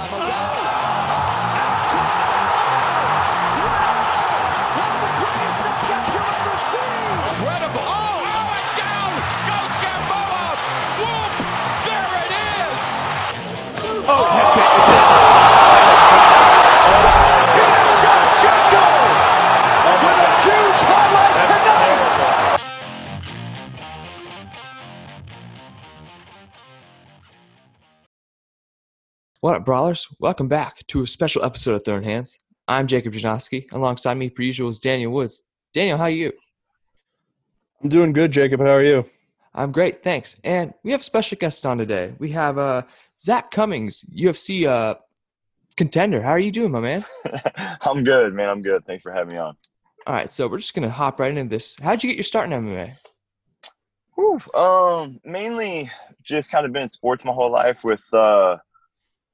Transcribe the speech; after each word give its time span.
by 0.00 0.08
Modelo. 0.08 0.29
Brawlers? 29.70 30.08
Welcome 30.18 30.48
back 30.48 30.84
to 30.88 31.02
a 31.02 31.06
special 31.06 31.44
episode 31.44 31.76
of 31.76 31.84
Thrown 31.84 32.02
Hands. 32.02 32.36
I'm 32.66 32.88
Jacob 32.88 33.12
Janoski. 33.12 33.70
Alongside 33.70 34.14
me, 34.14 34.28
per 34.28 34.42
usual, 34.42 34.68
is 34.68 34.80
Daniel 34.80 35.12
Woods. 35.12 35.42
Daniel, 35.72 35.96
how 35.96 36.06
are 36.06 36.10
you? 36.10 36.32
I'm 37.80 37.88
doing 37.88 38.12
good, 38.12 38.32
Jacob. 38.32 38.58
How 38.58 38.70
are 38.70 38.82
you? 38.82 39.08
I'm 39.54 39.70
great, 39.70 40.02
thanks. 40.02 40.34
And 40.42 40.74
we 40.82 40.90
have 40.90 41.02
a 41.02 41.04
special 41.04 41.38
guest 41.38 41.64
on 41.66 41.78
today. 41.78 42.14
We 42.18 42.32
have 42.32 42.58
uh, 42.58 42.82
Zak 43.20 43.52
Cummings, 43.52 44.04
UFC 44.12 44.66
uh, 44.66 44.96
contender. 45.76 46.20
How 46.20 46.30
are 46.30 46.40
you 46.40 46.50
doing, 46.50 46.72
my 46.72 46.80
man? 46.80 47.04
I'm 47.86 48.02
good, 48.02 48.34
man. 48.34 48.48
I'm 48.48 48.62
good. 48.62 48.84
Thanks 48.86 49.04
for 49.04 49.12
having 49.12 49.34
me 49.34 49.38
on. 49.38 49.56
All 50.04 50.14
right, 50.14 50.28
so 50.28 50.48
we're 50.48 50.58
just 50.58 50.74
gonna 50.74 50.90
hop 50.90 51.20
right 51.20 51.30
into 51.30 51.48
this. 51.48 51.76
How'd 51.80 52.02
you 52.02 52.10
get 52.10 52.16
your 52.16 52.24
start 52.24 52.52
in 52.52 52.60
MMA? 52.60 52.96
Whew. 54.16 54.40
Um, 54.52 55.20
mainly 55.24 55.88
just 56.24 56.50
kind 56.50 56.66
of 56.66 56.72
been 56.72 56.82
in 56.82 56.88
sports 56.88 57.24
my 57.24 57.30
whole 57.30 57.52
life 57.52 57.78
with 57.84 58.00
uh, 58.12 58.56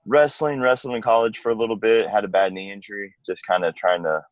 wrestling, 0.06 0.60
wrestling 0.60 0.96
in 0.96 1.02
college 1.02 1.38
for 1.38 1.50
a 1.50 1.54
little 1.54 1.76
bit. 1.76 2.08
Had 2.08 2.24
a 2.24 2.28
bad 2.28 2.52
knee 2.52 2.72
injury. 2.72 3.14
Just 3.26 3.46
kind 3.46 3.64
of 3.64 3.74
trying 3.74 4.02
to 4.04 4.22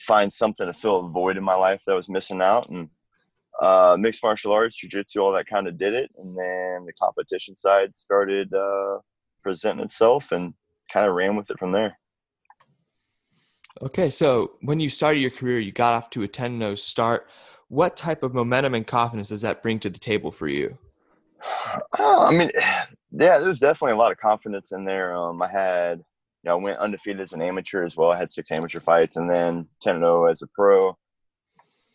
find 0.00 0.32
something 0.32 0.66
to 0.66 0.72
fill 0.72 1.06
a 1.06 1.08
void 1.08 1.36
in 1.36 1.44
my 1.44 1.54
life 1.54 1.80
that 1.86 1.94
was 1.94 2.08
missing 2.08 2.42
out, 2.42 2.68
and 2.68 2.88
uh, 3.60 3.96
mixed 3.98 4.22
martial 4.22 4.52
arts, 4.52 4.76
jujitsu, 4.82 5.18
all 5.22 5.32
that 5.32 5.46
kind 5.46 5.68
of 5.68 5.78
did 5.78 5.94
it. 5.94 6.10
And 6.16 6.36
then 6.36 6.84
the 6.84 6.92
competition 7.00 7.54
side 7.54 7.94
started 7.94 8.52
uh, 8.52 8.98
presenting 9.42 9.84
itself, 9.84 10.32
and 10.32 10.52
kind 10.92 11.06
of 11.06 11.14
ran 11.14 11.36
with 11.36 11.50
it 11.50 11.58
from 11.58 11.72
there. 11.72 11.96
Okay, 13.80 14.10
so 14.10 14.52
when 14.62 14.80
you 14.80 14.88
started 14.88 15.20
your 15.20 15.30
career, 15.30 15.58
you 15.58 15.72
got 15.72 15.94
off 15.94 16.10
to 16.10 16.22
a 16.22 16.28
10 16.28 16.58
0 16.58 16.74
start. 16.74 17.28
What 17.68 17.96
type 17.96 18.22
of 18.22 18.34
momentum 18.34 18.74
and 18.74 18.86
confidence 18.86 19.30
does 19.30 19.40
that 19.42 19.62
bring 19.62 19.80
to 19.80 19.88
the 19.88 19.98
table 19.98 20.30
for 20.30 20.46
you? 20.46 20.76
Oh, 21.98 22.26
I 22.28 22.36
mean, 22.36 22.50
yeah, 23.12 23.38
there 23.38 23.48
was 23.48 23.60
definitely 23.60 23.92
a 23.92 23.96
lot 23.98 24.12
of 24.12 24.18
confidence 24.18 24.72
in 24.72 24.84
there. 24.84 25.14
Um, 25.14 25.42
I 25.42 25.48
had, 25.48 25.98
you 25.98 26.48
know, 26.48 26.52
I 26.52 26.60
went 26.62 26.78
undefeated 26.78 27.20
as 27.20 27.32
an 27.32 27.42
amateur 27.42 27.84
as 27.84 27.96
well. 27.96 28.10
I 28.10 28.18
had 28.18 28.30
six 28.30 28.50
amateur 28.50 28.80
fights, 28.80 29.16
and 29.16 29.28
then 29.28 29.68
10-0 29.84 30.30
as 30.30 30.42
a 30.42 30.46
pro. 30.48 30.96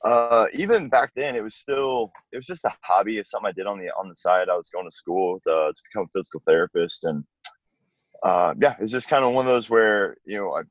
Uh, 0.03 0.45
even 0.53 0.89
back 0.89 1.11
then, 1.15 1.35
it 1.35 1.43
was 1.43 1.55
still, 1.55 2.11
it 2.31 2.37
was 2.37 2.45
just 2.45 2.65
a 2.65 2.73
hobby. 2.81 3.17
It's 3.17 3.31
something 3.31 3.49
I 3.49 3.51
did 3.51 3.65
on 3.65 3.79
the 3.79 3.89
on 3.97 4.09
the 4.09 4.15
side. 4.15 4.47
I 4.47 4.55
was 4.55 4.69
going 4.69 4.87
to 4.87 4.95
school 4.95 5.39
to, 5.39 5.71
to 5.75 5.81
become 5.91 6.05
a 6.05 6.17
physical 6.17 6.41
therapist, 6.45 7.03
and 7.03 7.23
uh, 8.23 8.53
yeah, 8.61 8.73
it 8.73 8.83
was 8.83 8.91
just 8.91 9.09
kind 9.09 9.25
of 9.25 9.33
one 9.33 9.47
of 9.47 9.51
those 9.51 9.69
where 9.69 10.17
you 10.25 10.37
know 10.37 10.53
I. 10.53 10.61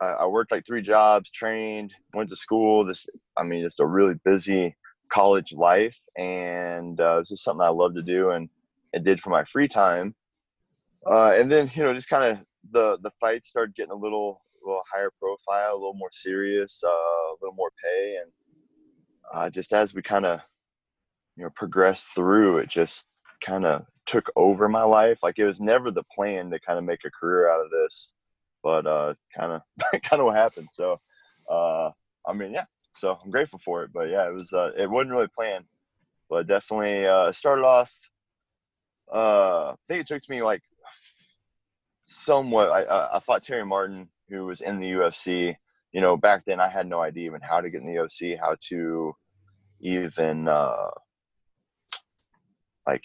I 0.00 0.24
I 0.24 0.26
worked 0.26 0.50
like 0.50 0.66
three 0.66 0.82
jobs, 0.82 1.30
trained, 1.30 1.94
went 2.14 2.28
to 2.30 2.36
school. 2.36 2.84
This, 2.84 3.06
I 3.38 3.44
mean, 3.44 3.62
just 3.62 3.78
a 3.78 3.86
really 3.86 4.16
busy 4.24 4.74
college 5.08 5.52
life, 5.52 5.96
and 6.18 7.00
uh, 7.00 7.14
it 7.14 7.18
was 7.20 7.28
just 7.28 7.44
something 7.44 7.64
I 7.64 7.70
love 7.70 7.94
to 7.94 8.02
do 8.02 8.30
and, 8.30 8.50
and 8.94 9.04
did 9.04 9.20
for 9.20 9.30
my 9.30 9.44
free 9.44 9.68
time. 9.68 10.14
Uh, 11.06 11.34
and 11.36 11.50
then 11.50 11.70
you 11.74 11.82
know, 11.82 11.92
just 11.94 12.08
kind 12.08 12.24
of 12.24 12.38
the 12.70 12.98
the 13.02 13.10
fights 13.20 13.48
started 13.48 13.74
getting 13.74 13.92
a 13.92 13.96
little 13.96 14.40
a 14.64 14.68
little 14.68 14.82
higher 14.92 15.10
profile, 15.18 15.72
a 15.72 15.74
little 15.74 15.94
more 15.94 16.10
serious, 16.12 16.80
uh, 16.84 16.88
a 16.88 17.36
little 17.42 17.54
more 17.54 17.70
pay, 17.82 18.16
and 18.22 18.32
uh, 19.32 19.50
just 19.50 19.72
as 19.72 19.94
we 19.94 20.02
kind 20.02 20.24
of 20.24 20.40
you 21.36 21.44
know 21.44 21.50
progressed 21.54 22.06
through, 22.14 22.58
it 22.58 22.68
just 22.68 23.06
kind 23.44 23.66
of 23.66 23.84
took 24.06 24.30
over 24.36 24.68
my 24.68 24.82
life. 24.82 25.18
Like 25.22 25.38
it 25.38 25.46
was 25.46 25.60
never 25.60 25.90
the 25.90 26.04
plan 26.14 26.50
to 26.50 26.58
kind 26.60 26.78
of 26.78 26.84
make 26.84 27.04
a 27.04 27.10
career 27.10 27.50
out 27.50 27.64
of 27.64 27.70
this, 27.70 28.14
but 28.62 28.86
uh, 28.86 29.14
kind 29.36 29.52
of 29.52 29.62
kind 30.02 30.20
of 30.20 30.26
what 30.26 30.36
happened. 30.36 30.68
So, 30.72 31.00
uh, 31.50 31.90
I 32.26 32.32
mean, 32.34 32.52
yeah. 32.52 32.64
So 32.96 33.18
I'm 33.22 33.30
grateful 33.30 33.58
for 33.58 33.82
it. 33.82 33.90
But 33.92 34.08
yeah, 34.08 34.26
it 34.28 34.32
was 34.32 34.52
uh, 34.52 34.70
it 34.76 34.88
wasn't 34.88 35.12
really 35.12 35.28
planned, 35.28 35.64
but 36.30 36.46
definitely 36.46 37.06
uh, 37.06 37.32
started 37.32 37.64
off. 37.64 37.92
Uh, 39.12 39.70
I 39.72 39.74
think 39.88 40.00
it 40.02 40.06
took 40.06 40.28
me 40.28 40.42
like 40.42 40.62
somewhat. 42.04 42.70
I 42.70 43.16
I 43.16 43.20
fought 43.20 43.42
Terry 43.42 43.64
Martin, 43.64 44.08
who 44.28 44.46
was 44.46 44.60
in 44.60 44.78
the 44.78 44.92
UFC. 44.92 45.56
You 45.92 46.00
know, 46.00 46.16
back 46.16 46.44
then 46.44 46.58
I 46.60 46.68
had 46.68 46.86
no 46.88 47.00
idea 47.00 47.26
even 47.26 47.40
how 47.40 47.60
to 47.60 47.70
get 47.70 47.80
in 47.80 47.86
the 47.86 47.94
UFC, 48.00 48.38
how 48.38 48.56
to 48.68 49.14
even 49.80 50.48
uh, 50.48 50.90
like 52.86 53.04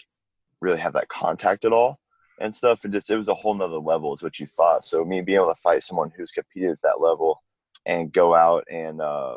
really 0.60 0.78
have 0.78 0.94
that 0.94 1.08
contact 1.08 1.64
at 1.64 1.72
all 1.72 1.98
and 2.40 2.54
stuff. 2.54 2.84
And 2.84 2.92
just 2.92 3.10
it 3.10 3.16
was 3.16 3.28
a 3.28 3.34
whole 3.34 3.54
nother 3.54 3.76
level, 3.78 4.12
is 4.14 4.22
what 4.22 4.38
you 4.38 4.46
thought. 4.46 4.84
So 4.84 5.04
me 5.04 5.20
being 5.20 5.36
able 5.40 5.54
to 5.54 5.60
fight 5.60 5.82
someone 5.82 6.10
who's 6.16 6.32
competed 6.32 6.70
at 6.70 6.82
that 6.82 7.00
level 7.00 7.42
and 7.86 8.12
go 8.12 8.34
out 8.34 8.64
and 8.70 9.00
uh, 9.00 9.36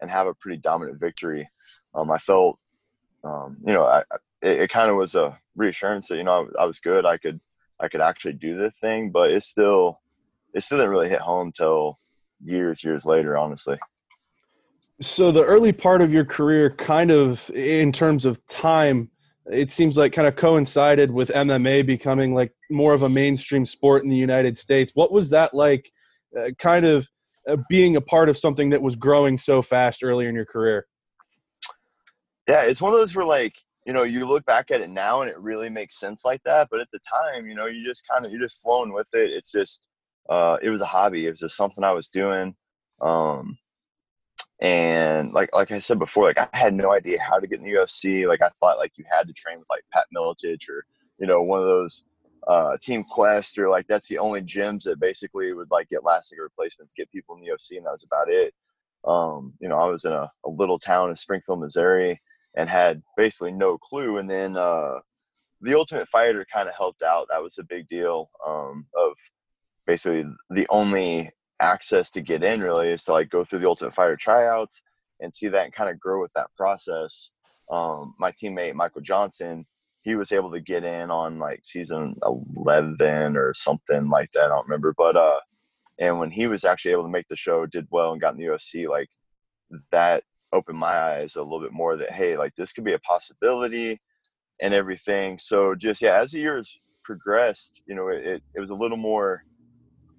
and 0.00 0.10
have 0.10 0.26
a 0.26 0.34
pretty 0.34 0.58
dominant 0.58 0.98
victory, 1.00 1.48
um, 1.94 2.10
I 2.10 2.18
felt, 2.18 2.58
um, 3.24 3.56
you 3.66 3.72
know, 3.72 3.84
I, 3.84 3.98
I- 4.00 4.16
it, 4.42 4.60
it 4.62 4.70
kind 4.70 4.90
of 4.90 4.96
was 4.96 5.14
a 5.16 5.38
reassurance 5.60 6.08
that 6.08 6.16
you 6.16 6.24
know 6.24 6.48
I, 6.58 6.62
I 6.62 6.66
was 6.66 6.80
good. 6.80 7.06
I 7.06 7.16
could 7.16 7.40
I 7.80 7.88
could 7.88 8.00
actually 8.00 8.32
do 8.34 8.58
this 8.58 8.76
thing, 8.78 9.10
but 9.10 9.30
it 9.30 9.44
still 9.44 10.00
it 10.54 10.62
still 10.64 10.78
didn't 10.78 10.90
really 10.90 11.08
hit 11.08 11.20
home 11.20 11.52
till 11.52 11.98
years 12.42 12.82
years 12.82 13.04
later, 13.04 13.36
honestly. 13.36 13.78
So 15.00 15.32
the 15.32 15.44
early 15.44 15.72
part 15.72 16.02
of 16.02 16.12
your 16.12 16.24
career, 16.24 16.70
kind 16.70 17.10
of 17.10 17.48
in 17.50 17.90
terms 17.90 18.26
of 18.26 18.44
time, 18.48 19.10
it 19.50 19.70
seems 19.70 19.96
like 19.96 20.12
kind 20.12 20.28
of 20.28 20.36
coincided 20.36 21.10
with 21.10 21.30
MMA 21.30 21.86
becoming 21.86 22.34
like 22.34 22.52
more 22.70 22.92
of 22.92 23.02
a 23.02 23.08
mainstream 23.08 23.64
sport 23.64 24.02
in 24.02 24.10
the 24.10 24.16
United 24.16 24.58
States. 24.58 24.92
What 24.94 25.12
was 25.12 25.30
that 25.30 25.54
like? 25.54 25.90
Uh, 26.38 26.50
kind 26.58 26.86
of 26.86 27.08
uh, 27.48 27.56
being 27.68 27.96
a 27.96 28.00
part 28.00 28.28
of 28.28 28.38
something 28.38 28.70
that 28.70 28.82
was 28.82 28.94
growing 28.94 29.36
so 29.36 29.62
fast 29.62 30.04
earlier 30.04 30.28
in 30.28 30.34
your 30.34 30.44
career. 30.44 30.86
Yeah, 32.46 32.62
it's 32.62 32.80
one 32.80 32.92
of 32.92 33.00
those 33.00 33.14
where 33.16 33.24
like 33.24 33.56
you 33.86 33.92
know 33.92 34.02
you 34.02 34.26
look 34.26 34.44
back 34.44 34.70
at 34.70 34.80
it 34.80 34.90
now 34.90 35.22
and 35.22 35.30
it 35.30 35.38
really 35.38 35.70
makes 35.70 35.98
sense 35.98 36.24
like 36.24 36.42
that, 36.44 36.68
but 36.70 36.80
at 36.80 36.88
the 36.92 37.00
time, 37.00 37.46
you 37.46 37.54
know, 37.54 37.66
you 37.66 37.84
just 37.86 38.04
kind 38.10 38.24
of 38.24 38.30
you're 38.30 38.42
just 38.42 38.60
flowing 38.62 38.92
with 38.92 39.08
it. 39.12 39.30
It's 39.30 39.50
just 39.50 39.86
uh, 40.28 40.58
it 40.62 40.70
was 40.70 40.80
a 40.80 40.86
hobby. 40.86 41.26
It 41.26 41.30
was 41.30 41.40
just 41.40 41.56
something 41.56 41.82
I 41.82 41.92
was 41.92 42.08
doing. 42.08 42.54
Um, 43.00 43.58
and 44.60 45.32
like 45.32 45.54
like 45.54 45.70
I 45.70 45.78
said 45.78 45.98
before, 45.98 46.26
like 46.26 46.38
I 46.38 46.48
had 46.56 46.74
no 46.74 46.92
idea 46.92 47.18
how 47.20 47.38
to 47.38 47.46
get 47.46 47.60
in 47.60 47.64
the 47.64 47.72
UFC. 47.72 48.28
Like 48.28 48.42
I 48.42 48.50
thought 48.60 48.78
like 48.78 48.92
you 48.96 49.04
had 49.10 49.26
to 49.26 49.32
train 49.32 49.58
with 49.58 49.68
like 49.70 49.82
Pat 49.92 50.04
Miletich 50.14 50.68
or 50.68 50.84
you 51.18 51.26
know 51.26 51.42
one 51.42 51.60
of 51.60 51.66
those 51.66 52.04
uh, 52.46 52.76
Team 52.82 53.04
Quest 53.04 53.58
or 53.58 53.70
like 53.70 53.86
that's 53.88 54.08
the 54.08 54.18
only 54.18 54.42
gyms 54.42 54.82
that 54.84 55.00
basically 55.00 55.52
would 55.54 55.70
like 55.70 55.88
get 55.88 56.04
last 56.04 56.28
second 56.28 56.42
replacements, 56.42 56.92
get 56.94 57.10
people 57.10 57.34
in 57.36 57.40
the 57.40 57.48
UFC, 57.48 57.78
and 57.78 57.86
that 57.86 57.92
was 57.92 58.04
about 58.04 58.28
it. 58.28 58.52
Um, 59.04 59.54
you 59.60 59.68
know, 59.68 59.78
I 59.78 59.86
was 59.86 60.04
in 60.04 60.12
a, 60.12 60.30
a 60.44 60.50
little 60.50 60.78
town 60.78 61.08
in 61.08 61.16
Springfield, 61.16 61.60
Missouri, 61.60 62.20
and 62.56 62.68
had 62.68 63.02
basically 63.16 63.52
no 63.52 63.78
clue. 63.78 64.18
And 64.18 64.28
then 64.28 64.56
uh, 64.56 64.96
the 65.60 65.74
Ultimate 65.74 66.08
Fighter 66.08 66.46
kind 66.52 66.68
of 66.68 66.74
helped 66.74 67.02
out. 67.02 67.26
That 67.30 67.42
was 67.42 67.58
a 67.58 67.64
big 67.64 67.86
deal 67.88 68.30
um, 68.46 68.86
of 68.96 69.12
basically 69.86 70.24
the 70.50 70.66
only 70.70 71.30
access 71.60 72.10
to 72.10 72.20
get 72.20 72.42
in 72.42 72.60
really 72.60 72.88
is 72.88 73.04
to 73.04 73.12
like 73.12 73.30
go 73.30 73.44
through 73.44 73.58
the 73.60 73.68
Ultimate 73.68 73.94
Fighter 73.94 74.16
tryouts 74.16 74.82
and 75.20 75.34
see 75.34 75.48
that 75.48 75.64
and 75.64 75.72
kind 75.72 75.90
of 75.90 76.00
grow 76.00 76.20
with 76.20 76.32
that 76.32 76.54
process. 76.56 77.32
Um, 77.70 78.14
my 78.18 78.32
teammate 78.32 78.74
Michael 78.74 79.02
Johnson, 79.02 79.66
he 80.02 80.14
was 80.14 80.32
able 80.32 80.50
to 80.52 80.60
get 80.60 80.82
in 80.82 81.10
on 81.10 81.38
like 81.38 81.60
season 81.62 82.16
11 82.56 83.36
or 83.36 83.52
something 83.54 84.08
like 84.08 84.32
that. 84.32 84.44
I 84.44 84.48
don't 84.48 84.66
remember, 84.66 84.94
but 84.96 85.16
uh, 85.16 85.40
and 85.98 86.18
when 86.18 86.30
he 86.30 86.46
was 86.46 86.64
actually 86.64 86.92
able 86.92 87.02
to 87.02 87.10
make 87.10 87.28
the 87.28 87.36
show, 87.36 87.66
did 87.66 87.86
well 87.90 88.12
and 88.12 88.20
got 88.20 88.32
in 88.32 88.38
the 88.38 88.46
UFC, 88.46 88.88
like 88.88 89.10
that 89.92 90.24
opened 90.52 90.78
my 90.78 90.98
eyes 90.98 91.36
a 91.36 91.42
little 91.42 91.60
bit 91.60 91.72
more 91.72 91.96
that 91.96 92.12
hey, 92.12 92.36
like 92.36 92.54
this 92.56 92.72
could 92.72 92.84
be 92.84 92.94
a 92.94 92.98
possibility 93.00 94.00
and 94.60 94.74
everything. 94.74 95.38
So 95.38 95.74
just 95.74 96.02
yeah, 96.02 96.20
as 96.20 96.32
the 96.32 96.40
years 96.40 96.78
progressed, 97.04 97.82
you 97.86 97.94
know, 97.94 98.08
it, 98.08 98.42
it, 98.54 98.60
was 98.60 98.70
a 98.70 98.74
little 98.74 98.96
more 98.96 99.44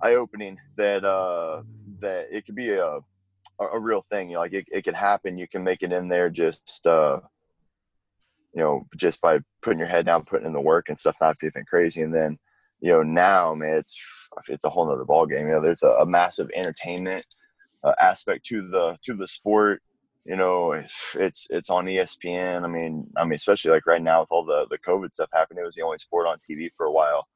eye 0.01 0.15
opening 0.15 0.57
that 0.77 1.05
uh 1.05 1.61
that 1.99 2.27
it 2.31 2.45
could 2.45 2.55
be 2.55 2.71
a 2.71 2.99
a, 3.59 3.79
real 3.79 4.01
thing. 4.01 4.29
You 4.29 4.35
know, 4.35 4.41
like 4.41 4.53
it, 4.53 4.65
it 4.71 4.83
can 4.83 4.95
happen. 4.95 5.37
You 5.37 5.47
can 5.47 5.63
make 5.63 5.83
it 5.83 5.91
in 5.91 6.07
there 6.07 6.29
just 6.29 6.85
uh 6.85 7.19
you 8.53 8.61
know, 8.61 8.85
just 8.97 9.21
by 9.21 9.39
putting 9.61 9.79
your 9.79 9.87
head 9.87 10.05
down, 10.05 10.25
putting 10.25 10.45
in 10.47 10.53
the 10.53 10.59
work 10.59 10.89
and 10.89 10.99
stuff, 10.99 11.15
not 11.21 11.37
anything 11.41 11.63
crazy. 11.65 12.01
And 12.01 12.13
then, 12.13 12.37
you 12.81 12.91
know, 12.91 13.01
now, 13.03 13.53
man, 13.53 13.77
it's 13.77 13.95
it's 14.49 14.65
a 14.65 14.69
whole 14.69 14.87
nother 14.87 15.05
ball 15.05 15.25
game. 15.25 15.47
You 15.47 15.53
know, 15.53 15.61
there's 15.61 15.83
a, 15.83 15.91
a 15.91 16.05
massive 16.05 16.49
entertainment 16.53 17.25
uh, 17.83 17.93
aspect 17.99 18.45
to 18.47 18.67
the 18.67 18.97
to 19.03 19.13
the 19.13 19.27
sport. 19.27 19.81
You 20.25 20.35
know, 20.35 20.73
it's, 20.73 21.47
it's 21.49 21.69
on 21.69 21.85
ESPN. 21.85 22.63
I 22.63 22.67
mean, 22.67 23.07
I 23.17 23.23
mean, 23.23 23.33
especially 23.33 23.71
like 23.71 23.87
right 23.87 24.01
now 24.01 24.21
with 24.21 24.31
all 24.31 24.45
the 24.45 24.67
the 24.69 24.77
COVID 24.77 25.11
stuff 25.13 25.29
happening, 25.33 25.63
it 25.63 25.65
was 25.65 25.75
the 25.75 25.81
only 25.81 25.97
sport 25.97 26.27
on 26.27 26.37
TV 26.37 26.69
for 26.75 26.85
a 26.85 26.91
while. 26.91 27.27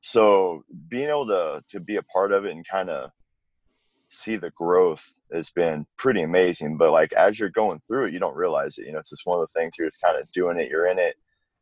so 0.00 0.64
being 0.88 1.08
able 1.08 1.26
to 1.26 1.62
to 1.68 1.80
be 1.80 1.96
a 1.96 2.02
part 2.04 2.32
of 2.32 2.44
it 2.44 2.52
and 2.52 2.66
kind 2.68 2.88
of 2.90 3.10
see 4.08 4.36
the 4.36 4.50
growth 4.50 5.12
has 5.32 5.50
been 5.50 5.86
pretty 5.96 6.22
amazing. 6.22 6.76
But 6.76 6.92
like 6.92 7.12
as 7.14 7.38
you're 7.38 7.50
going 7.50 7.80
through 7.86 8.06
it, 8.06 8.12
you 8.12 8.18
don't 8.20 8.36
realize 8.36 8.78
it. 8.78 8.86
You 8.86 8.92
know, 8.92 8.98
it's 8.98 9.10
just 9.10 9.26
one 9.26 9.40
of 9.40 9.48
the 9.48 9.58
things 9.58 9.74
you're 9.78 9.88
just 9.88 10.00
kind 10.00 10.18
of 10.20 10.30
doing 10.32 10.58
it. 10.58 10.68
You're 10.68 10.86
in 10.88 10.98
it, 10.98 11.16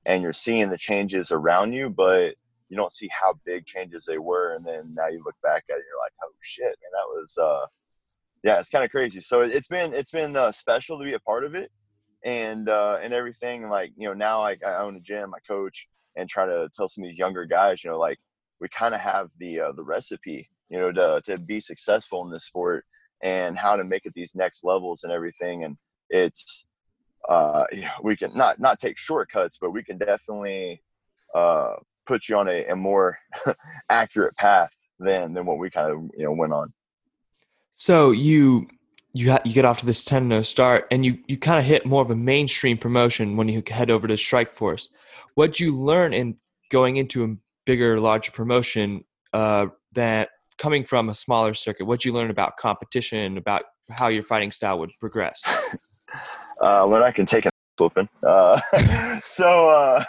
and 0.07 0.23
you're 0.23 0.33
seeing 0.33 0.71
the 0.71 0.79
changes 0.79 1.33
around 1.33 1.73
you, 1.73 1.91
but 1.91 2.35
you 2.69 2.77
don't 2.77 2.93
see 2.93 3.09
how 3.09 3.35
big 3.45 3.67
changes 3.67 4.05
they 4.05 4.19
were. 4.19 4.55
And 4.55 4.65
then 4.67 4.95
now 4.95 5.09
you 5.09 5.23
look 5.25 5.37
back 5.43 5.65
at 5.71 5.79
it, 5.79 5.85
you're 5.91 6.05
like, 6.05 6.13
oh 6.23 6.33
shit, 6.43 6.65
man, 6.65 6.93
that 6.93 7.09
was 7.09 7.39
uh, 7.39 7.67
yeah, 8.43 8.59
it's 8.59 8.71
kind 8.71 8.85
of 8.85 8.91
crazy. 8.91 9.21
So 9.21 9.43
it's 9.43 9.69
been 9.69 9.93
it's 9.93 10.11
been 10.11 10.37
uh, 10.37 10.53
special 10.53 10.99
to 10.99 11.05
be 11.05 11.15
a 11.15 11.21
part 11.21 11.45
of 11.45 11.55
it, 11.55 11.71
and 12.25 12.69
uh, 12.69 12.99
and 13.03 13.13
everything. 13.13 13.69
Like 13.69 13.93
you 13.97 14.09
know, 14.09 14.15
now 14.15 14.41
like 14.41 14.65
I 14.65 14.77
own 14.79 14.97
a 14.97 15.01
gym, 15.01 15.35
I 15.35 15.39
coach, 15.47 15.89
and 16.17 16.29
try 16.29 16.47
to 16.47 16.69
tell 16.75 16.89
some 16.89 17.05
of 17.05 17.11
these 17.11 17.19
younger 17.19 17.45
guys, 17.45 17.83
you 17.83 17.91
know, 17.91 17.99
like 17.99 18.19
we 18.61 18.69
kind 18.69 18.95
of 18.95 19.01
have 19.01 19.29
the 19.39 19.61
uh, 19.61 19.73
the 19.73 19.85
recipe, 19.85 20.49
you 20.69 20.79
know, 20.79 20.93
to 20.93 21.21
to 21.25 21.39
be 21.39 21.61
successful 21.61 22.23
in 22.25 22.31
this 22.31 22.45
sport 22.45 22.85
and 23.23 23.59
how 23.59 23.77
to 23.77 23.85
make 23.85 24.07
it 24.07 24.13
these 24.15 24.33
next 24.35 24.63
levels 24.63 25.03
and 25.03 25.13
everything. 25.13 25.65
And 25.65 25.77
it's 26.11 26.67
uh, 27.29 27.65
you 27.73 27.83
know, 27.83 27.91
we 28.03 28.17
can 28.17 28.33
not 28.35 28.61
not 28.61 28.79
take 28.79 28.99
shortcuts, 28.99 29.59
but 29.61 29.71
we 29.71 29.83
can 29.83 29.99
definitely 29.99 30.83
uh, 31.35 31.75
put 32.07 32.29
you 32.29 32.37
on 32.39 32.49
a, 32.49 32.67
a 32.67 32.77
more 32.77 33.19
accurate 33.91 34.37
path 34.37 34.71
than 34.99 35.35
than 35.35 35.47
what 35.47 35.59
we 35.59 35.71
kind 35.71 35.91
of 35.91 36.11
you 36.17 36.25
know 36.25 36.33
went 36.33 36.53
on. 36.53 36.73
So 37.79 38.11
you 38.11 38.67
you 39.13 39.31
ha- 39.31 39.41
you 39.45 39.53
get 39.53 39.65
off 39.65 39.79
to 39.79 39.87
this 39.87 40.05
10-0 40.05 40.45
start 40.45 40.87
and 40.91 41.07
you 41.07 41.19
you 41.29 41.39
kind 41.39 41.59
of 41.59 41.65
hit 41.65 41.87
more 41.87 42.03
of 42.03 42.11
a 42.11 42.17
mainstream 42.17 42.77
promotion 42.77 43.37
when 43.37 43.49
you 43.49 43.63
head 43.69 43.89
over 43.89 44.09
to 44.09 44.15
Strikeforce. 44.15 44.89
What'd 45.37 45.61
you 45.61 45.75
learn 45.75 46.13
in 46.13 46.37
going 46.71 46.97
into 46.97 47.25
a 47.25 47.37
bigger, 47.67 48.01
larger 48.01 48.33
promotion 48.33 49.05
uh, 49.33 49.67
that 49.93 50.31
coming 50.59 50.85
from 50.85 51.09
a 51.09 51.15
smaller 51.15 51.55
circuit? 51.55 51.87
What'd 51.87 52.05
you 52.05 52.13
learn 52.13 52.31
about 52.31 52.57
competition, 52.57 53.39
about 53.39 53.63
how 53.91 54.09
your 54.09 54.25
fighting 54.25 54.51
style 54.51 54.81
would 54.81 54.91
progress? 54.99 55.41
uh, 56.61 56.85
when 56.85 57.05
I 57.05 57.13
can 57.13 57.27
take 57.27 57.47
a 57.47 57.51
whooping. 57.79 58.09
Uh, 58.27 58.61
so, 59.25 59.71
uh, 59.71 60.05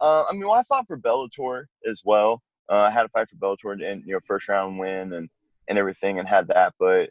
uh, 0.00 0.24
I 0.28 0.32
mean, 0.32 0.48
well, 0.48 0.54
I 0.54 0.64
fought 0.64 0.88
for 0.88 0.98
Bellator 0.98 1.66
as 1.88 2.02
well. 2.04 2.42
Uh, 2.68 2.88
I 2.88 2.90
had 2.90 3.06
a 3.06 3.08
fight 3.08 3.28
for 3.28 3.36
Bellator 3.36 3.72
and 3.72 4.04
you 4.04 4.14
know 4.14 4.20
first 4.26 4.48
round 4.48 4.80
win 4.80 5.12
and 5.12 5.30
and 5.68 5.78
everything 5.78 6.18
and 6.18 6.28
had 6.28 6.48
that, 6.48 6.74
but 6.78 7.10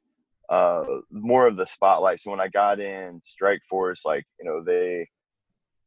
uh, 0.50 0.84
more 1.12 1.48
of 1.48 1.58
the 1.58 1.66
spotlight. 1.66 2.20
So 2.20 2.32
when 2.32 2.40
I 2.40 2.48
got 2.48 2.80
in 2.80 3.20
Strikeforce, 3.20 4.06
like 4.06 4.26
you 4.40 4.46
know 4.46 4.64
they 4.64 5.08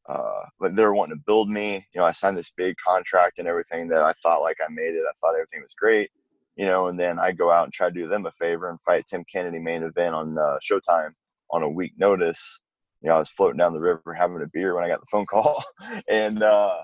uh, 0.08 0.44
like 0.60 0.74
they 0.74 0.84
were 0.84 0.94
wanting 0.94 1.16
to 1.16 1.22
build 1.26 1.48
me. 1.48 1.86
You 1.94 2.00
know, 2.00 2.06
I 2.06 2.12
signed 2.12 2.36
this 2.36 2.52
big 2.56 2.76
contract 2.76 3.38
and 3.38 3.48
everything 3.48 3.88
that 3.88 4.02
I 4.02 4.12
thought 4.22 4.42
like 4.42 4.58
I 4.64 4.70
made 4.70 4.94
it. 4.94 5.04
I 5.08 5.12
thought 5.20 5.34
everything 5.34 5.62
was 5.62 5.74
great. 5.74 6.10
You 6.56 6.66
know, 6.66 6.88
and 6.88 6.98
then 6.98 7.18
I 7.18 7.32
go 7.32 7.50
out 7.50 7.64
and 7.64 7.72
try 7.72 7.88
to 7.88 7.94
do 7.94 8.08
them 8.08 8.26
a 8.26 8.32
favor 8.32 8.68
and 8.68 8.80
fight 8.82 9.06
Tim 9.06 9.24
Kennedy 9.30 9.58
main 9.58 9.82
event 9.82 10.14
on 10.14 10.36
uh, 10.36 10.58
Showtime 10.62 11.12
on 11.50 11.62
a 11.62 11.68
week 11.68 11.94
notice. 11.96 12.60
You 13.02 13.08
know, 13.08 13.16
I 13.16 13.18
was 13.20 13.30
floating 13.30 13.56
down 13.56 13.72
the 13.72 13.80
river 13.80 14.12
having 14.12 14.42
a 14.42 14.46
beer 14.46 14.74
when 14.74 14.84
I 14.84 14.88
got 14.88 15.00
the 15.00 15.06
phone 15.10 15.24
call, 15.24 15.64
and 16.08 16.42
uh, 16.42 16.74